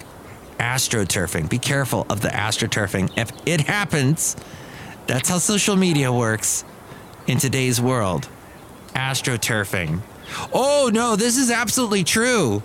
Astroturfing. 0.59 1.51
Be 1.51 1.59
careful 1.59 2.07
of 2.09 2.21
the 2.21 2.29
astroturfing. 2.29 3.13
If 3.17 3.33
it 3.47 3.63
happens, 3.63 4.37
that's 5.07 5.29
how 5.29 5.39
social 5.39 5.77
media 5.77 6.13
works 6.13 6.65
in 7.27 7.39
today's 7.39 7.81
world. 7.81 8.29
Astroturfing. 8.95 10.01
Oh, 10.53 10.91
no, 10.93 11.17
this 11.17 11.37
is 11.37 11.51
absolutely 11.51 12.05
true. 12.05 12.63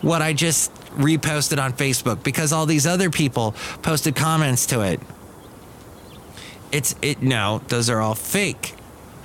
What 0.00 0.22
I 0.22 0.32
just 0.32 0.72
reposted 0.96 1.62
on 1.62 1.72
Facebook 1.72 2.22
because 2.22 2.52
all 2.52 2.66
these 2.66 2.86
other 2.86 3.10
people 3.10 3.54
posted 3.82 4.14
comments 4.14 4.66
to 4.66 4.80
it. 4.82 5.00
It's 6.72 6.94
it 7.02 7.22
no, 7.22 7.60
those 7.68 7.90
are 7.90 8.00
all 8.00 8.14
fake 8.14 8.74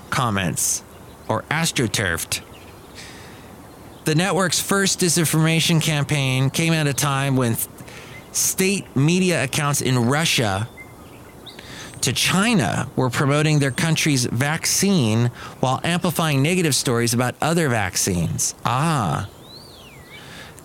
comments 0.09 0.83
or 1.29 1.43
astroturfed. 1.43 2.41
The 4.03 4.15
network's 4.15 4.61
first 4.61 4.99
disinformation 4.99 5.81
campaign 5.81 6.49
came 6.49 6.73
at 6.73 6.87
a 6.87 6.93
time 6.93 7.37
when 7.37 7.57
state 8.33 8.95
media 8.95 9.43
accounts 9.43 9.81
in 9.81 10.07
Russia 10.07 10.67
to 12.01 12.13
China 12.13 12.89
were 12.95 13.09
promoting 13.09 13.59
their 13.59 13.71
country's 13.71 14.25
vaccine 14.25 15.27
while 15.61 15.79
amplifying 15.83 16.41
negative 16.41 16.75
stories 16.75 17.13
about 17.13 17.35
other 17.41 17.69
vaccines. 17.69 18.55
Ah. 18.65 19.29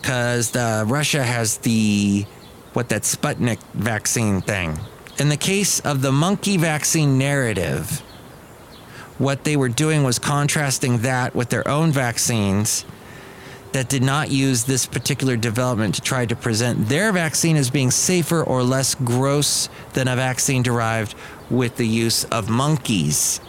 Cuz 0.02 0.50
the 0.50 0.84
Russia 0.86 1.22
has 1.22 1.58
the 1.58 2.26
what 2.72 2.88
that 2.88 3.02
Sputnik 3.02 3.58
vaccine 3.74 4.40
thing 4.40 4.78
in 5.22 5.28
the 5.28 5.36
case 5.36 5.78
of 5.78 6.02
the 6.02 6.10
monkey 6.10 6.56
vaccine 6.56 7.16
narrative, 7.16 8.00
what 9.18 9.44
they 9.44 9.56
were 9.56 9.68
doing 9.68 10.02
was 10.02 10.18
contrasting 10.18 10.98
that 10.98 11.32
with 11.32 11.48
their 11.48 11.66
own 11.68 11.92
vaccines 11.92 12.84
that 13.70 13.88
did 13.88 14.02
not 14.02 14.32
use 14.32 14.64
this 14.64 14.84
particular 14.84 15.36
development 15.36 15.94
to 15.94 16.00
try 16.00 16.26
to 16.26 16.34
present 16.34 16.88
their 16.88 17.12
vaccine 17.12 17.54
as 17.54 17.70
being 17.70 17.92
safer 17.92 18.42
or 18.42 18.64
less 18.64 18.96
gross 18.96 19.68
than 19.92 20.08
a 20.08 20.16
vaccine 20.16 20.60
derived 20.60 21.14
with 21.48 21.76
the 21.76 21.86
use 21.86 22.24
of 22.24 22.50
monkeys. 22.50 23.40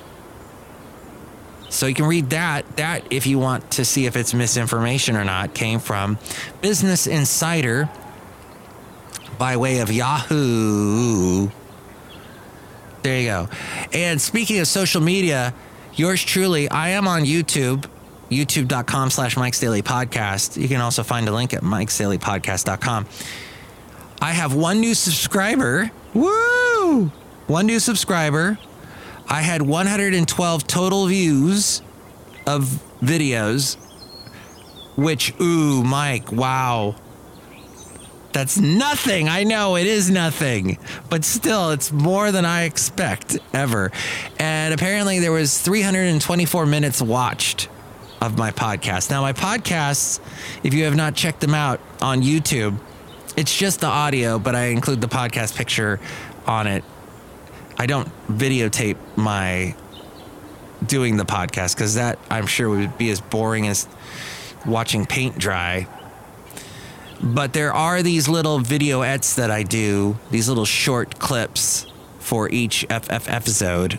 So 1.70 1.88
you 1.88 1.96
can 1.96 2.06
read 2.06 2.30
that. 2.30 2.78
That, 2.78 3.12
if 3.12 3.26
you 3.26 3.40
want 3.40 3.72
to 3.72 3.84
see 3.84 4.06
if 4.06 4.16
it's 4.16 4.36
misinformation 4.36 5.18
or 5.18 5.24
not, 5.24 5.56
came 5.56 5.80
from 5.80 6.20
Business 6.62 7.08
Insider 7.08 7.90
by 9.40 9.58
way 9.58 9.80
of 9.80 9.92
Yahoo. 9.92 11.50
There 13.04 13.20
you 13.20 13.28
go. 13.28 13.50
And 13.92 14.20
speaking 14.20 14.60
of 14.60 14.68
social 14.68 15.02
media, 15.02 15.54
yours 15.94 16.24
truly, 16.24 16.70
I 16.70 16.90
am 16.90 17.06
on 17.06 17.24
YouTube, 17.24 17.86
youtube.com 18.30 19.10
slash 19.10 19.36
Mike's 19.36 19.60
Daily 19.60 19.82
Podcast. 19.82 20.60
You 20.60 20.70
can 20.70 20.80
also 20.80 21.04
find 21.04 21.28
a 21.28 21.32
link 21.34 21.54
at 21.54 21.64
Mike's 21.64 21.98
Daily 21.98 22.18
Podcast.com. 22.18 23.06
I 24.22 24.32
have 24.32 24.56
one 24.56 24.80
new 24.80 24.94
subscriber. 24.94 25.92
Woo! 26.14 27.12
One 27.48 27.66
new 27.66 27.80
subscriber. 27.80 28.58
I 29.28 29.42
had 29.42 29.62
112 29.62 30.66
total 30.66 31.06
views 31.08 31.82
of 32.48 32.82
videos, 33.02 33.76
which, 34.96 35.34
ooh, 35.42 35.84
Mike, 35.84 36.32
wow. 36.32 36.96
That's 38.34 38.58
nothing. 38.58 39.30
I 39.30 39.44
know 39.44 39.78
it 39.78 39.86
is 39.86 40.10
nothing, 40.10 40.80
but 41.10 41.24
still, 41.24 41.70
it's 41.70 41.92
more 41.92 42.32
than 42.32 42.46
I 42.46 42.64
expect 42.64 43.38
ever. 43.54 43.92
And 44.40 44.74
apparently, 44.74 45.20
there 45.20 45.32
was 45.32 45.62
324 45.62 46.66
minutes 46.66 47.02
watched 47.02 47.70
of 48.22 48.38
my 48.38 48.52
podcast. 48.52 49.12
Now, 49.12 49.22
my 49.22 49.34
podcasts, 49.34 50.20
if 50.64 50.74
you 50.74 50.86
have 50.86 50.96
not 50.96 51.14
checked 51.14 51.42
them 51.42 51.54
out 51.54 51.80
on 52.02 52.24
YouTube, 52.24 52.80
it's 53.38 53.56
just 53.56 53.82
the 53.82 53.88
audio, 53.88 54.40
but 54.40 54.56
I 54.56 54.66
include 54.66 55.02
the 55.02 55.08
podcast 55.08 55.56
picture 55.56 56.00
on 56.48 56.66
it. 56.66 56.84
I 57.78 57.86
don't 57.86 58.10
videotape 58.28 58.98
my 59.16 59.76
doing 60.86 61.18
the 61.18 61.26
podcast 61.26 61.76
because 61.76 61.96
that 61.96 62.20
I'm 62.30 62.48
sure 62.48 62.70
would 62.70 62.98
be 62.98 63.10
as 63.10 63.22
boring 63.22 63.68
as 63.68 63.88
watching 64.66 65.06
paint 65.06 65.38
dry. 65.38 65.88
But 67.24 67.54
there 67.54 67.74
are 67.74 68.04
these 68.04 68.28
little 68.28 68.60
videoettes 68.60 69.36
that 69.36 69.50
I 69.50 69.64
do, 69.64 70.18
these 70.30 70.50
little 70.50 70.66
short 70.66 71.20
clips 71.20 71.86
for 72.20 72.50
each 72.50 72.86
FF 72.90 73.30
episode 73.30 73.98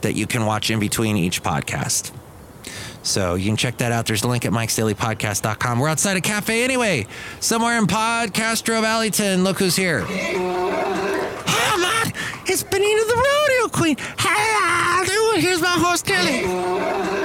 that 0.00 0.14
you 0.14 0.26
can 0.26 0.46
watch 0.46 0.70
in 0.70 0.80
between 0.80 1.16
each 1.16 1.42
podcast. 1.42 2.12
So 3.02 3.34
you 3.34 3.46
can 3.46 3.56
check 3.56 3.78
that 3.78 3.92
out. 3.92 4.06
There's 4.06 4.22
a 4.22 4.28
link 4.28 4.44
at 4.44 4.52
mikesdailypodcast.com. 4.52 5.78
We're 5.80 5.88
outside 5.88 6.16
a 6.16 6.20
cafe 6.20 6.64
anyway, 6.64 7.06
somewhere 7.40 7.76
in 7.76 7.86
Podcastro 7.86 8.80
Valleyton. 8.80 9.44
Look 9.44 9.58
who's 9.58 9.76
here. 9.76 10.04
Oh, 10.08 11.44
Hi, 11.46 11.76
man. 12.04 12.12
It's 12.46 12.62
Benita 12.62 13.04
the 13.06 13.14
Rodeo 13.16 13.68
Queen. 13.76 13.96
How 14.16 15.02
you 15.02 15.08
doing? 15.08 15.40
Here's 15.42 15.60
my 15.60 15.76
horse, 15.78 16.02
Kelly. 16.02 16.42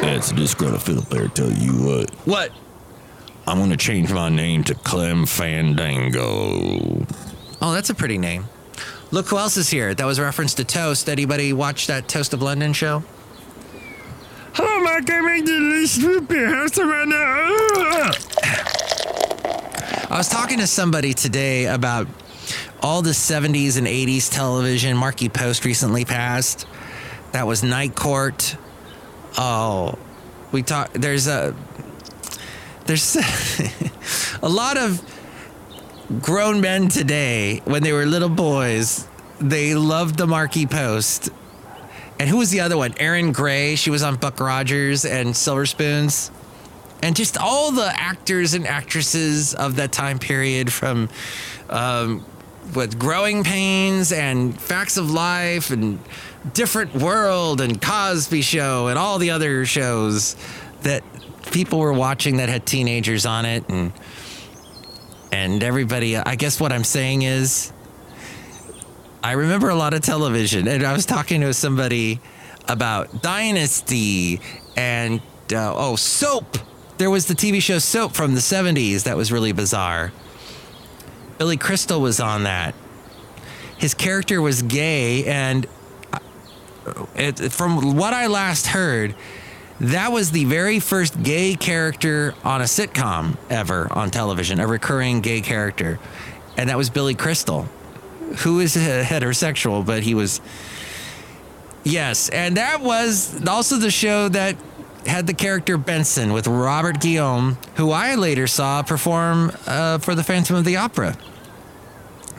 That's 0.02 0.32
just 0.32 0.58
gonna 0.58 0.80
fit 0.80 0.98
up 0.98 1.06
there. 1.06 1.28
Tell 1.30 1.52
you 1.52 1.72
what, 1.74 2.10
What? 2.26 2.52
I'm 3.48 3.60
gonna 3.60 3.78
change 3.78 4.12
my 4.12 4.28
name 4.28 4.66
to 4.66 4.76
Clem 4.76 5.26
Fandango. 5.26 7.06
Oh, 7.62 7.74
that's 7.74 7.90
a 7.90 7.96
pretty 7.96 8.18
name. 8.18 8.46
Look 9.10 9.28
who 9.28 9.38
else 9.38 9.56
is 9.56 9.70
here. 9.70 9.94
That 9.94 10.06
was 10.06 10.20
a 10.20 10.22
reference 10.22 10.54
to 10.56 10.66
Toast. 10.66 11.08
Anybody 11.08 11.54
watch 11.54 11.88
that 11.88 12.10
Toast 12.10 12.34
of 12.34 12.42
London 12.42 12.74
show? 12.74 13.04
Oh 14.60 14.82
my 14.84 15.00
god, 15.00 15.24
make 15.24 15.46
the 15.46 15.54
least 15.54 16.02
root 16.02 16.28
beer 16.28 16.54
house 16.54 16.78
right 16.78 17.08
now. 17.08 18.12
I 20.10 20.18
was 20.18 20.28
talking 20.28 20.58
to 20.58 20.68
somebody 20.68 21.14
today 21.14 21.68
about 21.68 22.08
all 22.82 23.02
the 23.02 23.12
70s 23.12 23.78
and 23.78 23.88
80s 23.88 24.30
television. 24.30 24.98
Markie 24.98 25.30
Post 25.30 25.64
recently 25.64 26.04
passed. 26.04 26.68
That 27.32 27.48
was 27.48 27.64
Night 27.64 27.96
Court. 27.96 28.58
Oh, 29.38 29.98
we 30.52 30.64
talk. 30.64 30.92
There's 30.92 31.28
a 31.28 31.56
there's 32.88 33.16
a 34.42 34.50
lot 34.50 34.78
of 34.78 35.02
grown 36.22 36.62
men 36.62 36.88
today 36.88 37.62
when 37.66 37.84
they 37.84 37.92
were 37.92 38.06
little 38.06 38.30
boys. 38.30 39.08
They 39.40 39.76
loved 39.76 40.18
the 40.18 40.26
Markie 40.26 40.66
Post. 40.66 41.30
And 42.20 42.28
who 42.30 42.38
was 42.38 42.50
the 42.50 42.62
other 42.62 42.78
one? 42.78 42.96
Erin 42.98 43.32
Gray. 43.32 43.76
She 43.76 43.92
was 43.92 44.02
on 44.02 44.16
Buck 44.16 44.40
Rogers 44.40 45.06
and 45.06 45.36
Silver 45.36 45.66
Spoons 45.68 46.32
and 47.02 47.16
just 47.16 47.38
all 47.38 47.72
the 47.72 47.92
actors 47.96 48.54
and 48.54 48.66
actresses 48.66 49.54
of 49.54 49.76
that 49.76 49.92
time 49.92 50.20
period 50.20 50.72
from 50.72 51.10
um, 51.70 52.26
with 52.76 52.98
growing 52.98 53.44
pains 53.44 54.12
and 54.12 54.60
facts 54.60 54.98
of 54.98 55.12
life 55.12 55.70
and 55.70 56.00
different 56.54 56.94
world 56.96 57.62
and 57.62 57.82
cosby 57.82 58.42
show 58.42 58.88
and 58.88 58.98
all 58.98 59.20
the 59.20 59.32
other 59.32 59.66
shows 59.66 60.36
that 60.82 61.04
people 61.52 61.80
were 61.80 61.94
watching 61.94 62.38
that 62.38 62.50
had 62.50 62.66
teenagers 62.66 63.26
on 63.26 63.46
it 63.46 63.68
and 63.70 63.92
and 65.32 65.64
everybody 65.64 66.16
i 66.16 66.36
guess 66.36 66.60
what 66.60 66.72
i'm 66.72 66.84
saying 66.84 67.22
is 67.22 67.72
i 69.24 69.34
remember 69.34 69.70
a 69.70 69.76
lot 69.76 69.94
of 69.94 70.02
television 70.02 70.68
and 70.68 70.84
i 70.84 70.94
was 70.94 71.06
talking 71.06 71.42
to 71.42 71.54
somebody 71.54 72.20
about 72.68 73.22
dynasty 73.22 74.42
and 74.76 75.22
uh, 75.54 75.74
oh 75.76 75.96
soap. 75.96 76.58
There 76.98 77.10
was 77.10 77.28
the 77.28 77.34
tv 77.34 77.62
show 77.62 77.80
soap 77.80 78.14
from 78.14 78.34
the 78.34 78.42
70s 78.42 79.04
that 79.04 79.16
was 79.16 79.32
really 79.32 79.52
bizarre. 79.52 80.12
Billy 81.38 81.58
crystal 81.58 82.02
was 82.02 82.20
on 82.20 82.44
that. 82.44 82.74
His 83.78 83.94
character 83.94 84.42
was 84.42 84.64
gay 84.64 85.26
and 85.26 85.68
uh, 86.12 86.20
it, 87.16 87.52
from 87.52 87.96
what 87.96 88.14
i 88.14 88.28
last 88.28 88.68
heard 88.68 89.16
that 89.80 90.12
was 90.12 90.32
the 90.32 90.46
very 90.46 90.80
first 90.80 91.22
gay 91.22 91.56
character 91.56 92.34
on 92.44 92.62
a 92.62 92.66
sitcom 92.66 93.38
ever 93.50 93.92
on 93.92 94.10
television, 94.10 94.60
a 94.60 94.68
recurring 94.68 95.22
gay 95.22 95.42
character. 95.42 96.00
And 96.58 96.70
that 96.70 96.78
was 96.78 96.90
Billy 96.90 97.14
Crystal, 97.14 97.64
who 98.40 98.60
is 98.60 98.76
heterosexual, 98.76 99.86
but 99.86 100.04
he 100.04 100.16
was. 100.16 100.42
Yes. 101.84 102.30
And 102.30 102.58
that 102.58 102.82
was 102.82 103.48
also 103.48 103.78
the 103.78 103.92
show 103.92 104.30
that 104.30 104.58
had 105.06 105.28
the 105.28 105.34
character 105.34 105.78
Benson 105.78 106.34
with 106.34 106.48
Robert 106.48 107.00
Guillaume, 107.00 107.58
who 107.76 107.92
I 107.92 108.16
later 108.16 108.48
saw 108.48 108.82
perform 108.82 109.52
uh, 109.66 110.00
for 110.00 110.16
the 110.16 110.24
Phantom 110.24 110.56
of 110.56 110.66
the 110.66 110.78
Opera 110.78 111.16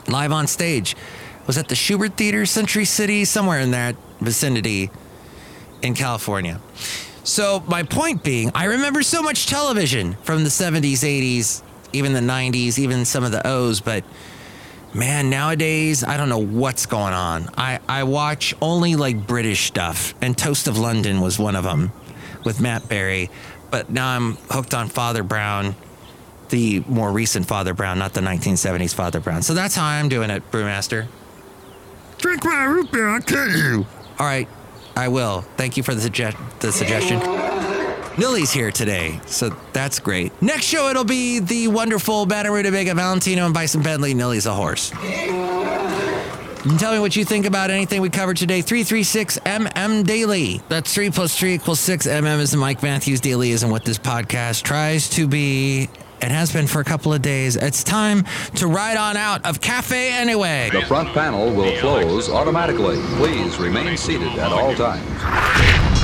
live 0.08 0.32
on 0.32 0.46
stage. 0.46 0.96
Was 1.46 1.56
at 1.56 1.68
the 1.68 1.74
Shubert 1.74 2.14
Theater, 2.14 2.44
Century 2.44 2.84
City, 2.84 3.24
somewhere 3.24 3.58
in 3.60 3.70
that 3.70 3.96
vicinity 4.20 4.90
in 5.80 5.94
California. 5.94 6.60
So 7.24 7.62
my 7.66 7.82
point 7.82 8.22
being, 8.24 8.50
I 8.54 8.66
remember 8.66 9.02
so 9.02 9.22
much 9.22 9.46
television 9.46 10.14
from 10.22 10.44
the 10.44 10.50
70s, 10.50 11.00
80s, 11.00 11.62
even 11.92 12.12
the 12.12 12.20
90s, 12.20 12.78
even 12.78 13.04
some 13.04 13.24
of 13.24 13.32
the 13.32 13.46
O's, 13.46 13.80
but 13.80 14.04
man, 14.94 15.30
nowadays 15.30 16.04
I 16.04 16.16
don't 16.16 16.28
know 16.28 16.38
what's 16.38 16.86
going 16.86 17.12
on. 17.12 17.50
I, 17.56 17.80
I 17.88 18.04
watch 18.04 18.54
only 18.60 18.96
like 18.96 19.26
British 19.26 19.66
stuff, 19.66 20.14
and 20.22 20.36
Toast 20.36 20.68
of 20.68 20.78
London 20.78 21.20
was 21.20 21.38
one 21.38 21.56
of 21.56 21.64
them 21.64 21.92
with 22.44 22.60
Matt 22.60 22.88
Berry. 22.88 23.30
But 23.70 23.90
now 23.90 24.08
I'm 24.08 24.36
hooked 24.50 24.72
on 24.74 24.88
Father 24.88 25.22
Brown, 25.22 25.74
the 26.48 26.80
more 26.88 27.12
recent 27.12 27.46
Father 27.46 27.74
Brown, 27.74 27.98
not 27.98 28.14
the 28.14 28.20
1970s 28.20 28.94
Father 28.94 29.20
Brown. 29.20 29.42
So 29.42 29.54
that's 29.54 29.74
how 29.74 29.84
I'm 29.84 30.08
doing 30.08 30.30
it, 30.30 30.50
Brewmaster. 30.50 31.06
Drink 32.16 32.44
my 32.44 32.64
root 32.64 32.90
beer, 32.90 33.08
I'll 33.08 33.20
kill 33.20 33.48
you. 33.48 33.86
All 34.18 34.26
right, 34.26 34.48
I 34.98 35.06
will. 35.06 35.42
Thank 35.56 35.76
you 35.76 35.84
for 35.84 35.94
the, 35.94 36.10
suge- 36.10 36.58
the 36.58 36.72
suggestion. 36.72 37.20
Lily's 38.18 38.50
here 38.50 38.72
today, 38.72 39.20
so 39.26 39.50
that's 39.72 40.00
great. 40.00 40.32
Next 40.42 40.64
show, 40.64 40.90
it'll 40.90 41.04
be 41.04 41.38
the 41.38 41.68
wonderful 41.68 42.26
Bannerita 42.26 42.72
Vega 42.72 42.92
Valentino 42.96 43.44
and 43.44 43.54
Bison 43.54 43.80
Bentley. 43.80 44.12
Nilly's 44.12 44.46
a 44.46 44.54
horse. 44.54 44.90
Tell 46.78 46.92
me 46.92 46.98
what 46.98 47.14
you 47.14 47.24
think 47.24 47.46
about 47.46 47.70
anything 47.70 48.02
we 48.02 48.10
covered 48.10 48.36
today. 48.36 48.60
336 48.60 49.38
MM 49.38 50.04
Daily. 50.04 50.60
That's 50.68 50.92
3 50.92 51.10
plus 51.10 51.38
3 51.38 51.54
equals 51.54 51.78
6. 51.78 52.08
MM 52.08 52.40
is 52.40 52.50
the 52.50 52.56
Mike 52.56 52.82
Matthews 52.82 53.20
Daily, 53.20 53.52
is 53.52 53.62
and 53.62 53.70
what 53.70 53.84
this 53.84 53.98
podcast 53.98 54.64
tries 54.64 55.08
to 55.10 55.28
be 55.28 55.88
and 56.20 56.32
has 56.32 56.52
been 56.52 56.66
for 56.66 56.80
a 56.80 56.84
couple 56.84 57.12
of 57.12 57.22
days. 57.22 57.54
It's 57.56 57.84
time 57.84 58.24
to 58.56 58.66
ride 58.66 58.96
on 58.96 59.16
out 59.16 59.46
of 59.46 59.60
Cafe 59.60 60.10
Anyway. 60.12 60.70
The 60.72 60.82
front 60.82 61.12
panel 61.14 61.52
will 61.54 61.76
close 61.78 62.28
automatically. 62.28 62.96
Please 63.16 63.56
remain 63.58 63.96
seated 63.96 64.36
at 64.38 64.50
all 64.52 64.74
times. 64.74 65.06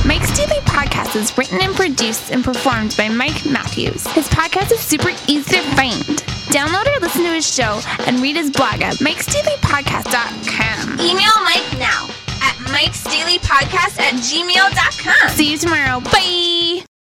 Mike's 0.07 0.31
Daily 0.37 0.61
Podcast 0.67 1.17
is 1.17 1.37
written 1.39 1.61
and 1.63 1.75
produced 1.75 2.31
and 2.31 2.45
performed 2.45 2.95
by 2.97 3.09
Mike 3.09 3.45
Matthews. 3.47 4.07
His 4.09 4.29
podcast 4.29 4.71
is 4.73 4.81
super 4.81 5.09
easy 5.27 5.57
to 5.57 5.63
find. 5.75 6.03
Download 6.53 6.87
or 6.95 7.01
listen 7.01 7.23
to 7.25 7.33
his 7.33 7.47
show 7.53 7.81
and 8.07 8.21
read 8.21 8.37
his 8.37 8.51
blog 8.51 8.83
at 8.83 8.97
mikesdailypodcast.com. 8.97 11.01
Email 11.01 11.43
Mike 11.45 11.79
now 11.79 12.07
at 12.43 12.55
mikesdailypodcast 12.69 13.99
at 13.99 14.15
gmail.com. 14.15 15.29
See 15.31 15.53
you 15.53 15.59
tomorrow. 15.59 16.01
Bye. 16.01 16.85